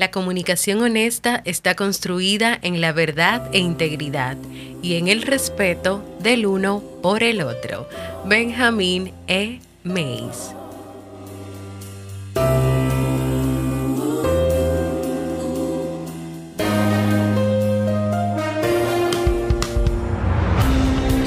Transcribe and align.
La 0.00 0.10
comunicación 0.10 0.80
honesta 0.80 1.42
está 1.44 1.74
construida 1.74 2.58
en 2.62 2.80
la 2.80 2.90
verdad 2.92 3.50
e 3.52 3.58
integridad 3.58 4.38
y 4.82 4.94
en 4.94 5.08
el 5.08 5.20
respeto 5.20 6.02
del 6.20 6.46
uno 6.46 6.82
por 7.02 7.22
el 7.22 7.42
otro. 7.42 7.86
Benjamin 8.24 9.12
E. 9.28 9.60
Mays. 9.84 10.54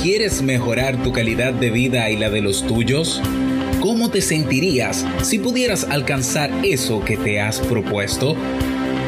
¿Quieres 0.01 0.41
mejorar 0.41 1.03
tu 1.03 1.11
calidad 1.11 1.53
de 1.53 1.69
vida 1.69 2.09
y 2.09 2.17
la 2.17 2.31
de 2.31 2.41
los 2.41 2.65
tuyos? 2.65 3.21
¿Cómo 3.83 4.09
te 4.09 4.21
sentirías 4.21 5.05
si 5.21 5.39
pudieras 5.39 5.83
alcanzar 5.83 6.49
eso 6.63 7.03
que 7.03 7.17
te 7.17 7.41
has 7.41 7.59
propuesto? 7.59 8.35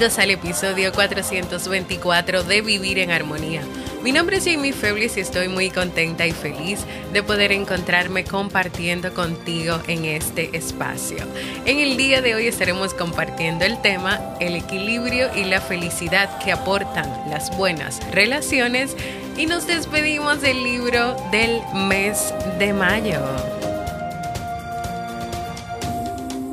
Bienvenidos 0.00 0.24
al 0.24 0.30
episodio 0.30 0.92
424 0.92 2.42
de 2.44 2.62
Vivir 2.62 3.00
en 3.00 3.10
Armonía. 3.10 3.60
Mi 4.02 4.12
nombre 4.12 4.38
es 4.38 4.46
Jamie 4.46 4.72
Febles 4.72 5.18
y 5.18 5.20
estoy 5.20 5.48
muy 5.48 5.68
contenta 5.68 6.26
y 6.26 6.32
feliz 6.32 6.86
de 7.12 7.22
poder 7.22 7.52
encontrarme 7.52 8.24
compartiendo 8.24 9.12
contigo 9.12 9.78
en 9.88 10.06
este 10.06 10.56
espacio. 10.56 11.18
En 11.66 11.80
el 11.80 11.98
día 11.98 12.22
de 12.22 12.34
hoy 12.34 12.46
estaremos 12.46 12.94
compartiendo 12.94 13.66
el 13.66 13.78
tema 13.82 14.18
el 14.40 14.56
equilibrio 14.56 15.28
y 15.36 15.44
la 15.44 15.60
felicidad 15.60 16.38
que 16.38 16.50
aportan 16.50 17.28
las 17.28 17.54
buenas 17.58 18.00
relaciones 18.10 18.96
y 19.36 19.44
nos 19.44 19.66
despedimos 19.66 20.40
del 20.40 20.64
libro 20.64 21.14
del 21.30 21.60
mes 21.74 22.32
de 22.58 22.72
mayo. 22.72 23.20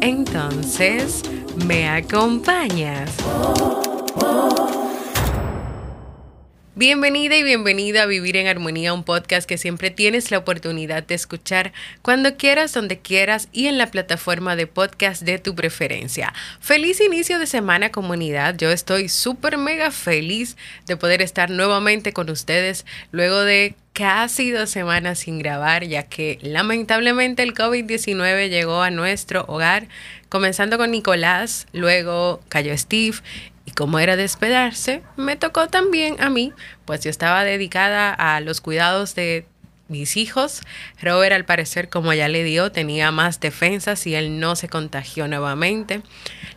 Entonces, 0.01 1.23
¿Me 1.65 1.89
acompañas? 1.89 3.09
Bienvenida 6.75 7.35
y 7.35 7.41
bienvenida 7.41 8.03
a 8.03 8.05
Vivir 8.05 8.37
en 8.37 8.45
Armonía, 8.45 8.93
un 8.93 9.03
podcast 9.03 9.49
que 9.49 9.57
siempre 9.57 9.89
tienes 9.89 10.29
la 10.29 10.37
oportunidad 10.37 11.01
de 11.01 11.15
escuchar 11.15 11.73
cuando 12.03 12.37
quieras, 12.37 12.73
donde 12.73 12.99
quieras 12.99 13.49
y 13.51 13.65
en 13.65 13.79
la 13.79 13.89
plataforma 13.89 14.55
de 14.55 14.67
podcast 14.67 15.23
de 15.23 15.39
tu 15.39 15.55
preferencia. 15.55 16.31
Feliz 16.59 17.01
inicio 17.01 17.39
de 17.39 17.47
semana 17.47 17.91
comunidad, 17.91 18.55
yo 18.55 18.69
estoy 18.69 19.09
súper 19.09 19.57
mega 19.57 19.89
feliz 19.89 20.55
de 20.85 20.97
poder 20.97 21.23
estar 21.23 21.49
nuevamente 21.49 22.13
con 22.13 22.29
ustedes 22.29 22.85
luego 23.11 23.39
de 23.39 23.73
casi 23.97 24.51
dos 24.51 24.69
semanas 24.69 25.17
sin 25.17 25.39
grabar, 25.39 25.83
ya 25.83 26.03
que 26.03 26.37
lamentablemente 26.43 27.41
el 27.41 27.55
COVID-19 27.55 28.47
llegó 28.47 28.83
a 28.83 28.91
nuestro 28.91 29.43
hogar, 29.47 29.87
comenzando 30.29 30.77
con 30.77 30.91
Nicolás, 30.91 31.65
luego 31.73 32.39
cayó 32.47 32.77
Steve 32.77 33.17
y 33.65 33.71
como 33.71 33.97
era 33.97 34.15
de 34.15 34.23
esperarse, 34.23 35.01
me 35.15 35.35
tocó 35.35 35.67
también 35.67 36.15
a 36.19 36.29
mí, 36.29 36.53
pues 36.85 37.03
yo 37.03 37.09
estaba 37.09 37.43
dedicada 37.43 38.13
a 38.13 38.39
los 38.39 38.61
cuidados 38.61 39.15
de 39.15 39.47
mis 39.87 40.17
hijos. 40.17 40.61
Robert 41.01 41.33
al 41.33 41.45
parecer, 41.45 41.89
como 41.89 42.13
ya 42.13 42.27
le 42.27 42.43
dio, 42.43 42.71
tenía 42.71 43.11
más 43.11 43.39
defensas 43.39 44.05
y 44.07 44.15
él 44.15 44.39
no 44.39 44.55
se 44.55 44.67
contagió 44.67 45.27
nuevamente. 45.27 46.01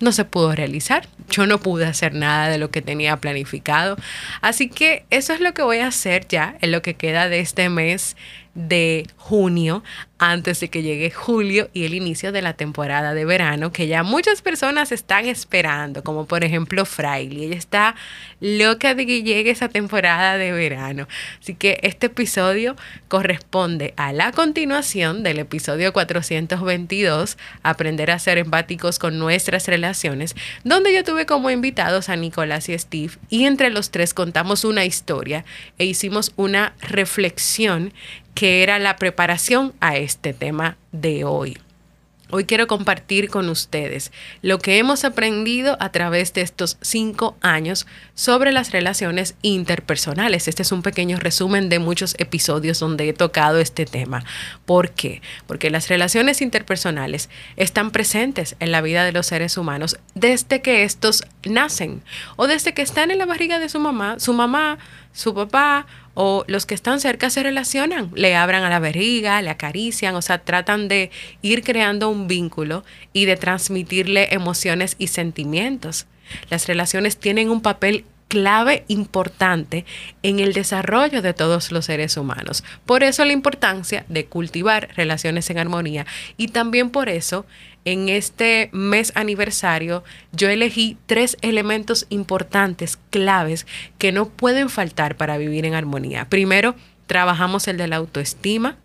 no 0.00 0.12
se 0.12 0.24
pudo 0.24 0.54
realizar. 0.54 1.08
Yo 1.28 1.46
no 1.46 1.58
pude 1.58 1.84
hacer 1.84 2.14
nada 2.14 2.48
de 2.48 2.58
lo 2.58 2.70
que 2.70 2.82
tenía 2.82 3.16
planificado. 3.16 3.96
Así 4.40 4.68
que 4.68 5.04
eso 5.10 5.32
es 5.32 5.40
lo 5.40 5.52
que 5.54 5.62
voy 5.62 5.78
a 5.78 5.88
hacer 5.88 6.26
ya 6.28 6.56
en 6.60 6.70
lo 6.70 6.82
que 6.82 6.94
queda 6.94 7.28
de 7.28 7.40
este 7.40 7.68
mes 7.68 8.16
de 8.58 9.06
junio 9.16 9.84
antes 10.18 10.58
de 10.58 10.68
que 10.68 10.82
llegue 10.82 11.12
julio 11.12 11.70
y 11.72 11.84
el 11.84 11.94
inicio 11.94 12.32
de 12.32 12.42
la 12.42 12.54
temporada 12.54 13.14
de 13.14 13.24
verano 13.24 13.70
que 13.70 13.86
ya 13.86 14.02
muchas 14.02 14.42
personas 14.42 14.90
están 14.90 15.26
esperando, 15.26 16.02
como 16.02 16.26
por 16.26 16.42
ejemplo 16.42 16.84
Fraile. 16.84 17.44
Ella 17.44 17.56
está 17.56 17.94
loca 18.40 18.94
de 18.94 19.06
que 19.06 19.22
llegue 19.22 19.52
esa 19.52 19.68
temporada 19.68 20.36
de 20.36 20.50
verano. 20.50 21.06
Así 21.40 21.54
que 21.54 21.78
este 21.82 22.06
episodio 22.06 22.74
corresponde 23.06 23.94
a 23.96 24.12
la 24.12 24.32
continuación 24.32 25.22
del 25.22 25.38
episodio 25.38 25.92
422, 25.92 27.38
Aprender 27.62 28.10
a 28.10 28.18
ser 28.18 28.38
empáticos 28.38 28.98
con 28.98 29.20
nuestras 29.20 29.68
relaciones, 29.68 30.34
donde 30.64 30.92
yo 30.92 31.04
tuve 31.04 31.26
como 31.26 31.50
invitados 31.50 32.08
a 32.08 32.16
Nicolás 32.16 32.68
y 32.68 32.76
Steve 32.76 33.12
y 33.28 33.44
entre 33.44 33.70
los 33.70 33.90
tres 33.90 34.14
contamos 34.14 34.64
una 34.64 34.84
historia 34.84 35.44
e 35.78 35.84
hicimos 35.84 36.32
una 36.36 36.74
reflexión 36.80 37.92
que 38.38 38.62
era 38.62 38.78
la 38.78 38.94
preparación 38.94 39.74
a 39.80 39.96
este 39.96 40.32
tema 40.32 40.76
de 40.92 41.24
hoy. 41.24 41.58
Hoy 42.30 42.44
quiero 42.44 42.68
compartir 42.68 43.30
con 43.30 43.48
ustedes 43.48 44.12
lo 44.42 44.60
que 44.60 44.78
hemos 44.78 45.04
aprendido 45.04 45.76
a 45.80 45.90
través 45.90 46.32
de 46.34 46.42
estos 46.42 46.76
cinco 46.80 47.36
años 47.40 47.88
sobre 48.14 48.52
las 48.52 48.70
relaciones 48.70 49.34
interpersonales. 49.42 50.46
Este 50.46 50.62
es 50.62 50.70
un 50.70 50.82
pequeño 50.82 51.18
resumen 51.18 51.68
de 51.68 51.80
muchos 51.80 52.14
episodios 52.18 52.78
donde 52.78 53.08
he 53.08 53.12
tocado 53.12 53.58
este 53.58 53.86
tema. 53.86 54.24
¿Por 54.66 54.92
qué? 54.92 55.20
Porque 55.48 55.68
las 55.70 55.88
relaciones 55.88 56.40
interpersonales 56.40 57.30
están 57.56 57.90
presentes 57.90 58.54
en 58.60 58.70
la 58.70 58.82
vida 58.82 59.04
de 59.04 59.10
los 59.10 59.26
seres 59.26 59.56
humanos 59.56 59.98
desde 60.14 60.62
que 60.62 60.84
estos 60.84 61.24
nacen 61.42 62.02
o 62.36 62.46
desde 62.46 62.72
que 62.72 62.82
están 62.82 63.10
en 63.10 63.18
la 63.18 63.26
barriga 63.26 63.58
de 63.58 63.68
su 63.68 63.80
mamá, 63.80 64.20
su 64.20 64.32
mamá, 64.32 64.78
su 65.12 65.34
papá 65.34 65.86
o 66.20 66.44
los 66.48 66.66
que 66.66 66.74
están 66.74 66.98
cerca 66.98 67.30
se 67.30 67.44
relacionan, 67.44 68.10
le 68.16 68.34
abran 68.34 68.64
a 68.64 68.68
la 68.68 68.80
barriga, 68.80 69.40
le 69.40 69.50
acarician, 69.50 70.16
o 70.16 70.20
sea, 70.20 70.38
tratan 70.38 70.88
de 70.88 71.12
ir 71.42 71.62
creando 71.62 72.08
un 72.10 72.26
vínculo 72.26 72.84
y 73.12 73.26
de 73.26 73.36
transmitirle 73.36 74.34
emociones 74.34 74.96
y 74.98 75.06
sentimientos. 75.06 76.06
Las 76.50 76.66
relaciones 76.66 77.18
tienen 77.18 77.50
un 77.50 77.60
papel 77.60 78.04
clave 78.28 78.84
importante 78.88 79.84
en 80.22 80.38
el 80.38 80.52
desarrollo 80.52 81.22
de 81.22 81.34
todos 81.34 81.72
los 81.72 81.86
seres 81.86 82.16
humanos. 82.16 82.62
Por 82.86 83.02
eso 83.02 83.24
la 83.24 83.32
importancia 83.32 84.04
de 84.08 84.26
cultivar 84.26 84.90
relaciones 84.94 85.50
en 85.50 85.58
armonía 85.58 86.06
y 86.36 86.48
también 86.48 86.90
por 86.90 87.08
eso 87.08 87.46
en 87.84 88.08
este 88.10 88.68
mes 88.72 89.12
aniversario 89.14 90.04
yo 90.32 90.50
elegí 90.50 90.98
tres 91.06 91.38
elementos 91.40 92.06
importantes, 92.10 92.98
claves, 93.10 93.66
que 93.96 94.12
no 94.12 94.28
pueden 94.28 94.68
faltar 94.68 95.16
para 95.16 95.38
vivir 95.38 95.64
en 95.64 95.74
armonía. 95.74 96.28
Primero, 96.28 96.74
trabajamos 97.06 97.66
el 97.66 97.78
de 97.78 97.88
la 97.88 97.96
autoestima. 97.96 98.76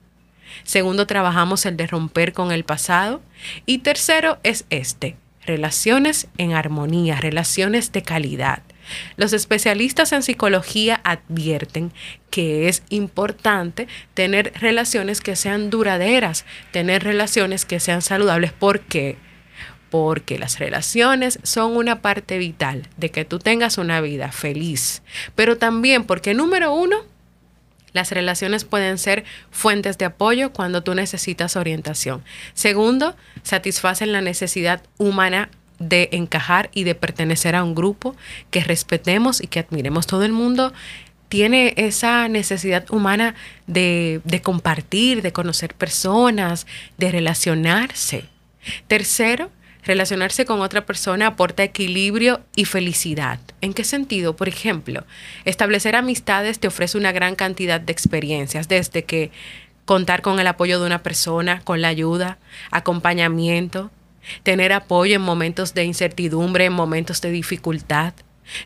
Segundo, 0.63 1.05
trabajamos 1.05 1.65
el 1.65 1.75
de 1.75 1.87
romper 1.87 2.31
con 2.31 2.51
el 2.51 2.63
pasado. 2.63 3.21
Y 3.65 3.79
tercero 3.79 4.37
es 4.43 4.65
este, 4.69 5.17
relaciones 5.45 6.27
en 6.37 6.53
armonía, 6.53 7.17
relaciones 7.17 7.91
de 7.91 8.03
calidad. 8.03 8.63
Los 9.17 9.33
especialistas 9.33 10.11
en 10.11 10.23
psicología 10.23 11.01
advierten 11.03 11.91
que 12.29 12.67
es 12.67 12.83
importante 12.89 13.87
tener 14.13 14.53
relaciones 14.59 15.21
que 15.21 15.35
sean 15.35 15.69
duraderas, 15.69 16.45
tener 16.71 17.03
relaciones 17.03 17.65
que 17.65 17.79
sean 17.79 18.01
saludables. 18.01 18.51
¿Por 18.51 18.81
qué? 18.81 19.17
Porque 19.89 20.39
las 20.39 20.59
relaciones 20.59 21.39
son 21.43 21.77
una 21.77 22.01
parte 22.01 22.37
vital 22.37 22.89
de 22.97 23.11
que 23.11 23.25
tú 23.25 23.39
tengas 23.39 23.77
una 23.77 24.01
vida 24.01 24.31
feliz, 24.31 25.03
pero 25.35 25.57
también 25.57 26.05
porque 26.05 26.33
número 26.33 26.73
uno, 26.73 27.05
las 27.93 28.11
relaciones 28.11 28.65
pueden 28.65 28.97
ser 28.97 29.23
fuentes 29.51 29.97
de 29.99 30.05
apoyo 30.05 30.51
cuando 30.51 30.83
tú 30.83 30.95
necesitas 30.95 31.55
orientación. 31.55 32.23
Segundo, 32.55 33.15
satisfacen 33.43 34.11
la 34.11 34.21
necesidad 34.21 34.81
humana 34.97 35.49
de 35.89 36.09
encajar 36.11 36.69
y 36.73 36.83
de 36.83 36.95
pertenecer 36.95 37.55
a 37.55 37.63
un 37.63 37.75
grupo 37.75 38.15
que 38.51 38.63
respetemos 38.63 39.41
y 39.41 39.47
que 39.47 39.59
admiremos. 39.59 40.07
Todo 40.07 40.23
el 40.23 40.31
mundo 40.31 40.73
tiene 41.29 41.73
esa 41.77 42.27
necesidad 42.27 42.85
humana 42.91 43.35
de, 43.67 44.21
de 44.23 44.41
compartir, 44.41 45.21
de 45.21 45.33
conocer 45.33 45.73
personas, 45.73 46.67
de 46.97 47.11
relacionarse. 47.11 48.25
Tercero, 48.87 49.49
relacionarse 49.83 50.45
con 50.45 50.61
otra 50.61 50.85
persona 50.85 51.27
aporta 51.27 51.63
equilibrio 51.63 52.41
y 52.55 52.65
felicidad. 52.65 53.39
¿En 53.61 53.73
qué 53.73 53.83
sentido? 53.83 54.35
Por 54.35 54.47
ejemplo, 54.47 55.05
establecer 55.45 55.95
amistades 55.95 56.59
te 56.59 56.67
ofrece 56.67 56.97
una 56.97 57.11
gran 57.11 57.35
cantidad 57.35 57.81
de 57.81 57.91
experiencias, 57.91 58.67
desde 58.67 59.03
que 59.03 59.31
contar 59.85 60.21
con 60.21 60.39
el 60.39 60.47
apoyo 60.47 60.79
de 60.79 60.85
una 60.85 61.03
persona, 61.03 61.61
con 61.61 61.81
la 61.81 61.89
ayuda, 61.89 62.37
acompañamiento, 62.71 63.91
tener 64.43 64.73
apoyo 64.73 65.15
en 65.15 65.21
momentos 65.21 65.73
de 65.73 65.83
incertidumbre, 65.83 66.65
en 66.65 66.73
momentos 66.73 67.21
de 67.21 67.31
dificultad. 67.31 68.13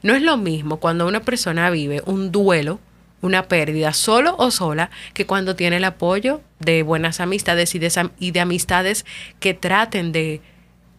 No 0.03 0.15
es 0.15 0.21
lo 0.21 0.37
mismo 0.37 0.77
cuando 0.77 1.07
una 1.07 1.21
persona 1.21 1.69
vive 1.69 2.01
un 2.05 2.31
duelo, 2.31 2.79
una 3.21 3.47
pérdida, 3.47 3.93
solo 3.93 4.35
o 4.37 4.51
sola, 4.51 4.89
que 5.13 5.25
cuando 5.25 5.55
tiene 5.55 5.77
el 5.77 5.83
apoyo 5.83 6.41
de 6.59 6.83
buenas 6.83 7.19
amistades 7.19 7.73
y 7.75 7.79
de, 7.79 8.09
y 8.19 8.31
de 8.31 8.39
amistades 8.39 9.05
que 9.39 9.53
traten 9.53 10.11
de 10.11 10.41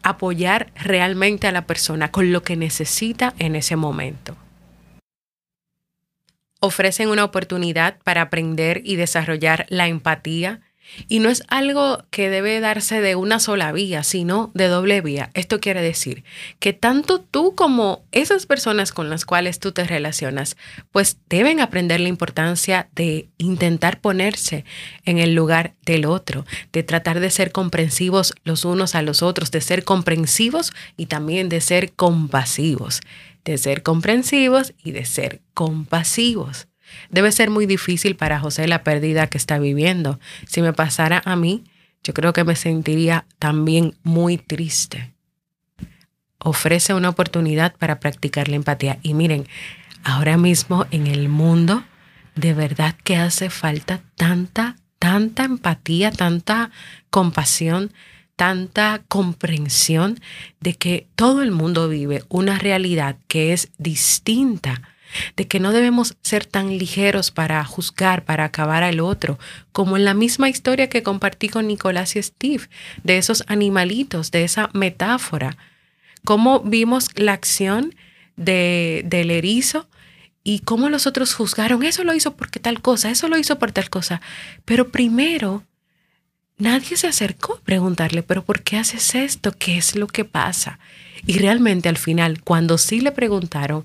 apoyar 0.03 0.73
realmente 0.75 1.47
a 1.47 1.53
la 1.53 1.67
persona 1.67 2.11
con 2.11 2.33
lo 2.33 2.43
que 2.43 2.57
necesita 2.57 3.35
en 3.39 3.57
ese 3.57 3.77
momento. 3.77 4.37
Ofrecen 6.61 7.09
una 7.09 7.25
oportunidad 7.25 7.99
para 8.03 8.23
aprender 8.23 8.83
y 8.85 8.97
desarrollar 8.97 9.67
la 9.69 9.87
empatía, 9.87 10.61
y 11.09 11.21
no 11.21 11.29
es 11.29 11.43
algo 11.49 12.03
que 12.11 12.31
debe 12.31 12.61
darse 12.61 13.01
de 13.01 13.15
una 13.15 13.41
sola 13.41 13.73
vía, 13.73 14.03
sino 14.03 14.51
de 14.55 14.69
doble 14.69 15.01
vía. 15.01 15.31
Esto 15.35 15.61
quiere 15.61 15.83
decir 15.83 16.25
que 16.59 16.73
tanto 16.73 17.21
tú 17.21 17.55
como 17.55 18.05
esas 18.13 18.47
personas 18.47 18.93
con 18.93 19.11
las 19.11 19.25
cuales 19.25 19.59
tú 19.59 19.73
te 19.73 19.85
relacionas, 19.85 20.57
pues 20.93 21.19
deben 21.29 21.61
aprender 21.61 22.01
la 22.01 22.09
importancia 22.09 22.89
de 22.95 23.29
intentar 23.39 24.01
ponerse 24.01 24.65
en 25.05 25.19
el 25.19 25.35
lugar 25.35 25.75
del 25.85 26.07
otro, 26.07 26.45
de 26.73 26.83
tratar 26.83 27.21
de 27.21 27.31
ser 27.31 27.53
comprensivos 27.53 28.35
los 28.45 28.65
unos 28.65 28.95
a 28.95 29.03
los 29.03 29.23
otros, 29.23 29.51
de 29.51 29.61
ser 29.61 29.85
comprensivos 29.85 30.73
y 30.97 31.07
también 31.07 31.49
de 31.49 31.61
ser 31.61 31.93
compasivos, 31.93 33.01
de 33.45 33.59
ser 33.59 33.83
comprensivos 33.83 34.75
y 34.83 34.93
de 34.93 35.05
ser 35.05 35.41
compasivos. 35.55 36.69
Debe 37.11 37.33
ser 37.33 37.51
muy 37.51 37.67
difícil 37.67 38.17
para 38.17 38.41
José 38.41 38.67
la 38.67 38.83
pérdida 38.83 39.27
que 39.27 39.39
está 39.39 39.59
viviendo. 39.59 40.19
Si 40.47 40.63
me 40.63 40.73
pasara 40.73 41.23
a 41.25 41.37
mí, 41.37 41.65
yo 42.03 42.15
creo 42.15 42.33
que 42.33 42.45
me 42.45 42.57
sentiría 42.57 43.27
también 43.39 43.95
muy 44.03 44.39
triste. 44.39 45.13
Ofrece 46.39 46.95
una 46.95 47.09
oportunidad 47.09 47.75
para 47.77 48.01
practicar 48.01 48.49
la 48.49 48.57
empatía. 48.57 48.99
Y 49.03 49.15
miren, 49.15 49.47
ahora 50.05 50.37
mismo 50.37 50.87
en 50.91 51.07
el 51.07 51.29
mundo, 51.29 51.85
de 52.35 52.55
verdad 52.55 52.95
que 53.05 53.17
hace 53.17 53.51
falta 53.51 54.01
tanta, 54.15 54.77
tanta 54.99 55.45
empatía, 55.45 56.13
tanta 56.13 56.71
compasión, 57.11 57.93
tanta 58.37 59.03
comprensión 59.09 60.21
de 60.61 60.75
que 60.75 61.09
todo 61.17 61.43
el 61.43 61.51
mundo 61.51 61.89
vive 61.89 62.23
una 62.29 62.57
realidad 62.57 63.17
que 63.27 63.53
es 63.53 63.71
distinta 63.79 64.81
de 65.37 65.47
que 65.47 65.61
no 65.61 65.73
debemos 65.73 66.17
ser 66.23 66.45
tan 66.45 66.79
ligeros 66.79 67.31
para 67.31 67.65
juzgar, 67.65 68.25
para 68.25 68.45
acabar 68.45 68.83
al 68.83 69.01
otro, 69.01 69.39
como 69.73 69.97
en 69.97 70.05
la 70.05 70.15
misma 70.15 70.49
historia 70.49 70.89
que 70.89 71.03
compartí 71.03 71.49
con 71.49 71.67
Nicolás 71.67 72.17
y 72.17 72.23
Steve, 72.23 72.69
de 73.05 73.19
esos 73.19 73.45
animalitos, 73.47 74.31
de 74.31 74.45
esa 74.45 74.71
metáfora. 74.73 75.57
Cómo 76.25 76.61
vimos 76.61 77.09
la 77.15 77.33
acción 77.33 77.95
de, 78.37 79.03
del 79.07 79.31
erizo 79.31 79.89
y 80.45 80.61
cómo 80.61 80.89
los 80.89 81.07
otros 81.07 81.35
juzgaron, 81.35 81.83
eso 81.83 82.05
lo 82.05 82.15
hizo 82.15 82.35
porque 82.35 82.61
tal 82.61 82.81
cosa, 82.81 83.11
eso 83.11 83.29
lo 83.29 83.39
hizo 83.39 83.59
por 83.59 83.73
tal 83.73 83.91
cosa. 83.91 84.21
Pero 84.65 84.89
primero, 84.89 85.63
nadie 86.57 86.97
se 86.97 87.07
acercó 87.07 87.55
a 87.55 87.61
preguntarle, 87.61 88.23
pero 88.23 88.45
¿por 88.45 88.63
qué 88.63 88.79
haces 88.79 89.15
esto? 89.15 89.53
¿Qué 89.53 89.77
es 89.77 89.97
lo 89.97 90.07
que 90.07 90.25
pasa? 90.25 90.79
Y 91.27 91.39
realmente 91.39 91.89
al 91.89 91.99
final, 91.99 92.43
cuando 92.43 92.79
sí 92.79 93.01
le 93.01 93.13
preguntaron, 93.13 93.85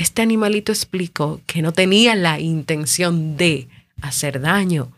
este 0.00 0.22
animalito 0.22 0.72
explicó 0.72 1.42
que 1.46 1.60
no 1.60 1.72
tenía 1.72 2.14
la 2.14 2.40
intención 2.40 3.36
de 3.36 3.68
hacer 4.00 4.40
daño 4.40 4.90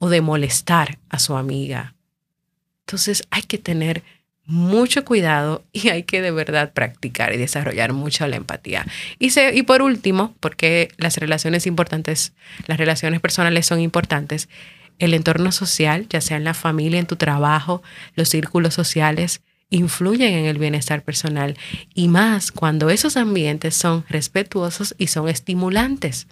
o 0.00 0.08
de 0.08 0.22
molestar 0.22 0.98
a 1.08 1.20
su 1.20 1.36
amiga. 1.36 1.94
Entonces 2.80 3.22
hay 3.30 3.42
que 3.42 3.58
tener 3.58 4.02
mucho 4.44 5.04
cuidado 5.04 5.62
y 5.72 5.90
hay 5.90 6.02
que 6.02 6.20
de 6.20 6.32
verdad 6.32 6.72
practicar 6.72 7.32
y 7.32 7.36
desarrollar 7.36 7.92
mucho 7.92 8.26
la 8.26 8.34
empatía. 8.34 8.84
Y, 9.20 9.30
y 9.38 9.62
por 9.62 9.82
último, 9.82 10.34
porque 10.40 10.88
las 10.96 11.16
relaciones 11.16 11.68
importantes, 11.68 12.32
las 12.66 12.78
relaciones 12.78 13.20
personales 13.20 13.66
son 13.66 13.78
importantes, 13.78 14.48
el 14.98 15.14
entorno 15.14 15.52
social, 15.52 16.08
ya 16.10 16.20
sea 16.20 16.38
en 16.38 16.44
la 16.44 16.54
familia, 16.54 16.98
en 16.98 17.06
tu 17.06 17.14
trabajo, 17.14 17.84
los 18.16 18.30
círculos 18.30 18.74
sociales, 18.74 19.42
influyen 19.70 20.34
en 20.34 20.44
el 20.46 20.58
bienestar 20.58 21.02
personal 21.02 21.56
y 21.94 22.08
más 22.08 22.52
cuando 22.52 22.90
esos 22.90 23.16
ambientes 23.16 23.74
son 23.74 24.04
respetuosos 24.08 24.94
y 24.98 25.08
son 25.08 25.28
estimulantes. 25.28 26.26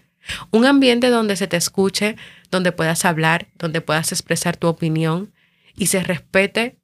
Un 0.50 0.66
ambiente 0.66 1.10
donde 1.10 1.36
se 1.36 1.48
te 1.48 1.56
escuche, 1.56 2.16
donde 2.50 2.72
puedas 2.72 3.04
hablar, 3.04 3.48
donde 3.58 3.80
puedas 3.80 4.12
expresar 4.12 4.56
tu 4.56 4.68
opinión 4.68 5.32
y 5.76 5.86
se 5.86 6.02
respete, 6.02 6.76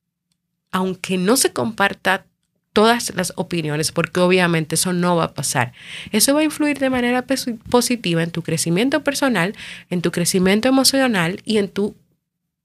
aunque 0.73 1.19
no 1.19 1.37
se 1.37 1.53
comparta 1.53 2.27
todas 2.73 3.13
las 3.15 3.33
opiniones, 3.37 3.93
porque 3.93 4.21
obviamente 4.21 4.75
eso 4.75 4.93
no 4.93 5.17
va 5.17 5.25
a 5.25 5.35
pasar. 5.35 5.73
Eso 6.13 6.35
va 6.35 6.41
a 6.41 6.45
influir 6.45 6.79
de 6.79 6.91
manera 6.91 7.25
positiva 7.71 8.23
en 8.23 8.31
tu 8.31 8.43
crecimiento 8.43 9.03
personal, 9.03 9.55
en 9.91 10.03
tu 10.03 10.13
crecimiento 10.13 10.69
emocional 10.69 11.41
y 11.45 11.59
en 11.59 11.69
tu 11.69 11.97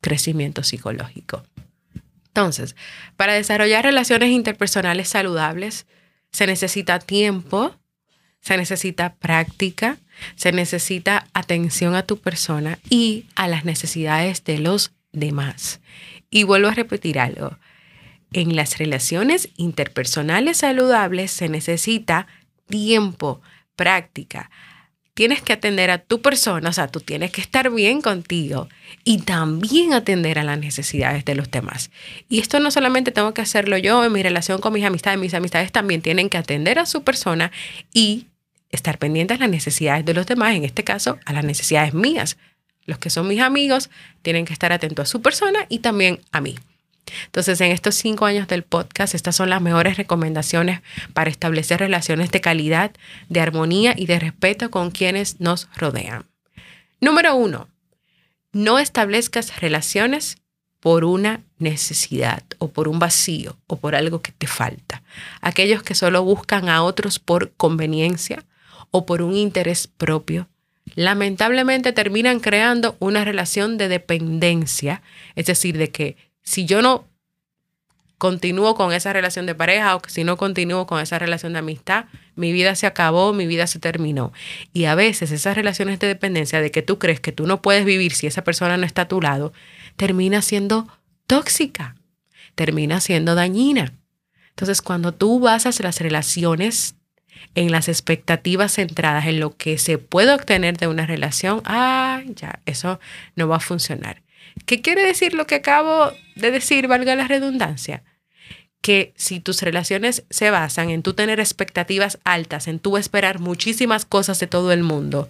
crecimiento 0.01 0.63
psicológico. 0.63 1.43
Entonces, 2.33 2.75
para 3.15 3.33
desarrollar 3.33 3.85
relaciones 3.85 4.31
interpersonales 4.31 5.07
saludables 5.07 5.85
se 6.31 6.47
necesita 6.47 6.97
tiempo, 6.97 7.75
se 8.41 8.57
necesita 8.57 9.13
práctica, 9.13 9.99
se 10.35 10.51
necesita 10.51 11.27
atención 11.33 11.93
a 11.93 12.07
tu 12.07 12.17
persona 12.17 12.79
y 12.89 13.27
a 13.35 13.47
las 13.47 13.65
necesidades 13.65 14.43
de 14.43 14.57
los 14.57 14.93
demás. 15.11 15.79
Y 16.31 16.41
vuelvo 16.41 16.69
a 16.69 16.73
repetir 16.73 17.19
algo. 17.19 17.59
En 18.31 18.55
las 18.55 18.79
relaciones 18.79 19.49
interpersonales 19.55 20.57
saludables 20.57 21.29
se 21.29 21.49
necesita 21.49 22.25
tiempo, 22.67 23.43
práctica. 23.75 24.49
Tienes 25.13 25.43
que 25.43 25.53
atender 25.53 25.91
a 25.91 25.99
tu 25.99 26.21
persona, 26.21 26.69
o 26.69 26.73
sea, 26.73 26.87
tú 26.87 26.99
tienes 26.99 27.31
que 27.31 27.41
estar 27.41 27.69
bien 27.69 28.01
contigo 28.01 28.67
y 29.03 29.19
también 29.19 29.93
atender 29.93 30.39
a 30.39 30.43
las 30.43 30.57
necesidades 30.57 31.23
de 31.23 31.35
los 31.35 31.51
demás. 31.51 31.91
Y 32.29 32.39
esto 32.39 32.59
no 32.59 32.71
solamente 32.71 33.11
tengo 33.11 33.33
que 33.33 33.41
hacerlo 33.41 33.77
yo 33.77 34.03
en 34.03 34.11
mi 34.11 34.23
relación 34.23 34.59
con 34.59 34.73
mis 34.73 34.83
amistades, 34.83 35.19
mis 35.19 35.35
amistades 35.35 35.71
también 35.71 36.01
tienen 36.01 36.29
que 36.29 36.37
atender 36.37 36.79
a 36.79 36.87
su 36.87 37.03
persona 37.03 37.51
y 37.93 38.27
estar 38.71 38.97
pendientes 38.97 39.37
a 39.37 39.41
las 39.41 39.49
necesidades 39.49 40.03
de 40.03 40.15
los 40.15 40.25
demás, 40.25 40.55
en 40.55 40.63
este 40.63 40.83
caso 40.83 41.19
a 41.25 41.33
las 41.33 41.45
necesidades 41.45 41.93
mías. 41.93 42.37
Los 42.85 42.97
que 42.97 43.11
son 43.11 43.27
mis 43.27 43.39
amigos 43.39 43.91
tienen 44.23 44.45
que 44.45 44.53
estar 44.53 44.71
atentos 44.73 45.07
a 45.07 45.11
su 45.11 45.21
persona 45.21 45.67
y 45.69 45.79
también 45.79 46.21
a 46.31 46.41
mí. 46.41 46.55
Entonces, 47.25 47.59
en 47.61 47.71
estos 47.71 47.95
cinco 47.95 48.25
años 48.25 48.47
del 48.47 48.63
podcast, 48.63 49.15
estas 49.15 49.35
son 49.35 49.49
las 49.49 49.61
mejores 49.61 49.97
recomendaciones 49.97 50.81
para 51.13 51.29
establecer 51.29 51.79
relaciones 51.79 52.31
de 52.31 52.41
calidad, 52.41 52.91
de 53.29 53.41
armonía 53.41 53.93
y 53.97 54.05
de 54.05 54.19
respeto 54.19 54.71
con 54.71 54.91
quienes 54.91 55.39
nos 55.39 55.67
rodean. 55.75 56.25
Número 57.01 57.35
uno, 57.35 57.67
no 58.51 58.79
establezcas 58.79 59.59
relaciones 59.59 60.37
por 60.79 61.05
una 61.05 61.41
necesidad 61.59 62.43
o 62.57 62.67
por 62.67 62.87
un 62.87 62.99
vacío 62.99 63.57
o 63.67 63.77
por 63.77 63.95
algo 63.95 64.21
que 64.21 64.31
te 64.31 64.47
falta. 64.47 65.01
Aquellos 65.41 65.81
que 65.81 65.95
solo 65.95 66.23
buscan 66.23 66.67
a 66.69 66.83
otros 66.83 67.19
por 67.19 67.51
conveniencia 67.53 68.43
o 68.91 69.05
por 69.05 69.21
un 69.21 69.35
interés 69.35 69.87
propio, 69.87 70.49
lamentablemente 70.95 71.93
terminan 71.93 72.39
creando 72.39 72.95
una 72.99 73.23
relación 73.23 73.77
de 73.77 73.87
dependencia, 73.87 75.01
es 75.35 75.45
decir, 75.45 75.77
de 75.77 75.89
que 75.89 76.17
si 76.43 76.65
yo 76.65 76.81
no 76.81 77.07
continúo 78.23 78.73
con 78.73 78.93
esa 78.93 79.11
relación 79.11 79.45
de 79.45 79.53
pareja 79.53 79.97
o 79.97 80.01
si 80.07 80.23
no 80.23 80.37
continúo 80.37 80.87
con 80.87 81.01
esa 81.01 81.19
relación 81.19 81.51
de 81.51 81.59
amistad, 81.59 82.05
mi 82.37 82.53
vida 82.53 82.73
se 82.75 82.87
acabó, 82.87 83.33
mi 83.33 83.47
vida 83.47 83.67
se 83.67 83.79
terminó. 83.79 84.31
Y 84.71 84.85
a 84.85 84.95
veces 84.95 85.31
esas 85.31 85.57
relaciones 85.57 85.99
de 85.99 86.07
dependencia 86.07 86.61
de 86.61 86.71
que 86.71 86.81
tú 86.81 86.99
crees 86.99 87.19
que 87.19 87.33
tú 87.33 87.47
no 87.47 87.61
puedes 87.61 87.83
vivir 87.83 88.13
si 88.13 88.25
esa 88.25 88.45
persona 88.45 88.77
no 88.77 88.85
está 88.85 89.01
a 89.01 89.07
tu 89.09 89.19
lado, 89.19 89.51
termina 89.97 90.41
siendo 90.41 90.87
tóxica, 91.27 91.95
termina 92.55 93.01
siendo 93.01 93.35
dañina. 93.35 93.93
Entonces, 94.51 94.81
cuando 94.81 95.13
tú 95.13 95.41
basas 95.41 95.81
las 95.81 95.99
relaciones 95.99 96.95
en 97.55 97.71
las 97.71 97.89
expectativas 97.89 98.75
centradas 98.75 99.25
en 99.25 99.41
lo 99.41 99.57
que 99.57 99.77
se 99.77 99.97
puede 99.97 100.33
obtener 100.33 100.77
de 100.77 100.87
una 100.87 101.05
relación, 101.05 101.61
ah, 101.65 102.21
ya, 102.27 102.61
eso 102.65 103.01
no 103.35 103.49
va 103.49 103.57
a 103.57 103.59
funcionar. 103.59 104.22
¿Qué 104.65 104.81
quiere 104.81 105.05
decir 105.05 105.33
lo 105.33 105.47
que 105.47 105.55
acabo 105.55 106.11
de 106.35 106.51
decir, 106.51 106.87
valga 106.87 107.15
la 107.15 107.27
redundancia? 107.27 108.03
Que 108.81 109.13
si 109.15 109.39
tus 109.39 109.61
relaciones 109.61 110.23
se 110.29 110.49
basan 110.49 110.89
en 110.89 111.03
tú 111.03 111.13
tener 111.13 111.39
expectativas 111.39 112.19
altas, 112.23 112.67
en 112.67 112.79
tú 112.79 112.97
esperar 112.97 113.39
muchísimas 113.39 114.05
cosas 114.05 114.39
de 114.39 114.47
todo 114.47 114.71
el 114.71 114.83
mundo, 114.83 115.29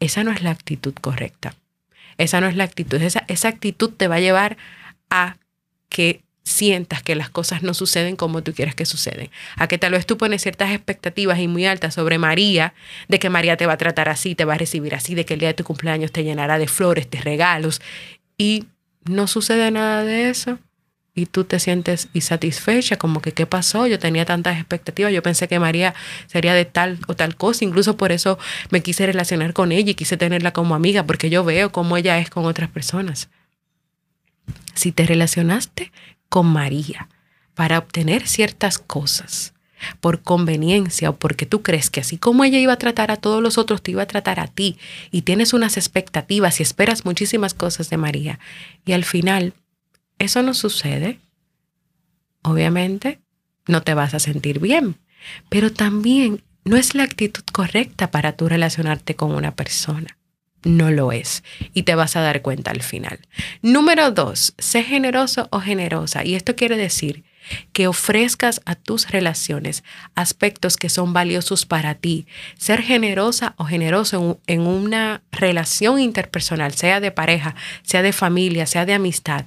esa 0.00 0.24
no 0.24 0.32
es 0.32 0.42
la 0.42 0.50
actitud 0.50 0.94
correcta. 0.94 1.54
Esa 2.18 2.40
no 2.40 2.48
es 2.48 2.56
la 2.56 2.64
actitud. 2.64 3.00
Esa, 3.00 3.24
esa 3.28 3.48
actitud 3.48 3.90
te 3.90 4.08
va 4.08 4.16
a 4.16 4.20
llevar 4.20 4.56
a 5.10 5.36
que 5.88 6.22
sientas 6.48 7.02
que 7.02 7.14
las 7.14 7.30
cosas 7.30 7.62
no 7.62 7.74
suceden 7.74 8.16
como 8.16 8.42
tú 8.42 8.54
quieres 8.54 8.74
que 8.74 8.86
suceden. 8.86 9.30
A 9.56 9.68
que 9.68 9.78
tal 9.78 9.92
vez 9.92 10.06
tú 10.06 10.16
pones 10.16 10.42
ciertas 10.42 10.72
expectativas 10.72 11.38
y 11.38 11.46
muy 11.46 11.66
altas 11.66 11.94
sobre 11.94 12.18
María, 12.18 12.74
de 13.08 13.18
que 13.18 13.30
María 13.30 13.56
te 13.56 13.66
va 13.66 13.74
a 13.74 13.78
tratar 13.78 14.08
así, 14.08 14.34
te 14.34 14.44
va 14.44 14.54
a 14.54 14.58
recibir 14.58 14.94
así, 14.94 15.14
de 15.14 15.24
que 15.24 15.34
el 15.34 15.40
día 15.40 15.50
de 15.50 15.54
tu 15.54 15.64
cumpleaños 15.64 16.10
te 16.10 16.24
llenará 16.24 16.58
de 16.58 16.66
flores, 16.66 17.10
de 17.10 17.20
regalos, 17.20 17.80
y 18.38 18.66
no 19.04 19.26
sucede 19.26 19.70
nada 19.70 20.04
de 20.04 20.30
eso. 20.30 20.58
Y 21.14 21.26
tú 21.26 21.42
te 21.42 21.58
sientes 21.58 22.08
insatisfecha, 22.12 22.96
como 22.96 23.20
que 23.20 23.32
qué 23.32 23.44
pasó, 23.44 23.88
yo 23.88 23.98
tenía 23.98 24.24
tantas 24.24 24.56
expectativas, 24.56 25.12
yo 25.12 25.20
pensé 25.20 25.48
que 25.48 25.58
María 25.58 25.92
sería 26.28 26.54
de 26.54 26.64
tal 26.64 27.00
o 27.08 27.16
tal 27.16 27.34
cosa, 27.34 27.64
incluso 27.64 27.96
por 27.96 28.12
eso 28.12 28.38
me 28.70 28.82
quise 28.82 29.04
relacionar 29.04 29.52
con 29.52 29.72
ella 29.72 29.90
y 29.90 29.94
quise 29.94 30.16
tenerla 30.16 30.52
como 30.52 30.76
amiga, 30.76 31.02
porque 31.02 31.28
yo 31.28 31.42
veo 31.42 31.72
cómo 31.72 31.96
ella 31.96 32.18
es 32.20 32.30
con 32.30 32.44
otras 32.44 32.70
personas. 32.70 33.30
Si 34.74 34.92
te 34.92 35.06
relacionaste 35.06 35.90
con 36.28 36.46
María 36.46 37.08
para 37.54 37.78
obtener 37.78 38.28
ciertas 38.28 38.78
cosas, 38.78 39.54
por 40.00 40.22
conveniencia 40.22 41.10
o 41.10 41.16
porque 41.16 41.46
tú 41.46 41.62
crees 41.62 41.90
que 41.90 42.00
así 42.00 42.18
como 42.18 42.44
ella 42.44 42.58
iba 42.58 42.72
a 42.72 42.78
tratar 42.78 43.10
a 43.10 43.16
todos 43.16 43.42
los 43.42 43.58
otros, 43.58 43.82
te 43.82 43.92
iba 43.92 44.02
a 44.02 44.06
tratar 44.06 44.40
a 44.40 44.46
ti 44.46 44.78
y 45.10 45.22
tienes 45.22 45.52
unas 45.52 45.76
expectativas 45.76 46.60
y 46.60 46.62
esperas 46.62 47.04
muchísimas 47.04 47.54
cosas 47.54 47.90
de 47.90 47.96
María 47.96 48.38
y 48.84 48.92
al 48.92 49.04
final 49.04 49.54
eso 50.18 50.42
no 50.42 50.54
sucede, 50.54 51.18
obviamente 52.42 53.20
no 53.66 53.82
te 53.82 53.94
vas 53.94 54.14
a 54.14 54.18
sentir 54.18 54.58
bien, 54.58 54.96
pero 55.48 55.72
también 55.72 56.42
no 56.64 56.76
es 56.76 56.94
la 56.94 57.04
actitud 57.04 57.44
correcta 57.52 58.10
para 58.10 58.32
tú 58.32 58.48
relacionarte 58.48 59.14
con 59.14 59.34
una 59.34 59.54
persona. 59.54 60.18
No 60.64 60.90
lo 60.90 61.12
es. 61.12 61.44
Y 61.72 61.84
te 61.84 61.94
vas 61.94 62.16
a 62.16 62.20
dar 62.20 62.42
cuenta 62.42 62.72
al 62.72 62.82
final. 62.82 63.20
Número 63.62 64.10
dos, 64.10 64.54
sé 64.58 64.82
generoso 64.82 65.48
o 65.50 65.60
generosa. 65.60 66.24
Y 66.24 66.34
esto 66.34 66.56
quiere 66.56 66.76
decir 66.76 67.24
que 67.72 67.86
ofrezcas 67.86 68.60
a 68.64 68.74
tus 68.74 69.10
relaciones 69.10 69.84
aspectos 70.14 70.76
que 70.76 70.88
son 70.88 71.12
valiosos 71.12 71.66
para 71.66 71.94
ti. 71.94 72.26
Ser 72.58 72.82
generosa 72.82 73.54
o 73.56 73.64
generoso 73.64 74.40
en, 74.46 74.60
una 74.60 75.22
relación 75.32 76.00
interpersonal, 76.00 76.74
sea 76.74 77.00
de 77.00 77.10
pareja, 77.10 77.54
sea 77.82 78.02
de 78.02 78.12
familia, 78.12 78.66
sea 78.66 78.86
de 78.86 78.94
amistad, 78.94 79.44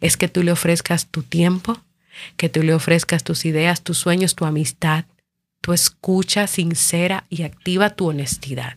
es 0.00 0.16
que 0.16 0.28
tú 0.28 0.42
le 0.42 0.52
ofrezcas 0.52 1.06
tu 1.06 1.22
tiempo, 1.22 1.80
que 2.36 2.48
tú 2.48 2.62
le 2.62 2.74
ofrezcas 2.74 3.24
tus 3.24 3.44
ideas, 3.44 3.82
tus 3.82 3.98
sueños, 3.98 4.34
tu 4.34 4.44
amistad, 4.44 5.04
tu 5.60 5.72
escucha 5.72 6.46
sincera 6.46 7.24
y 7.30 7.42
activa 7.42 7.90
tu 7.90 8.08
honestidad. 8.08 8.76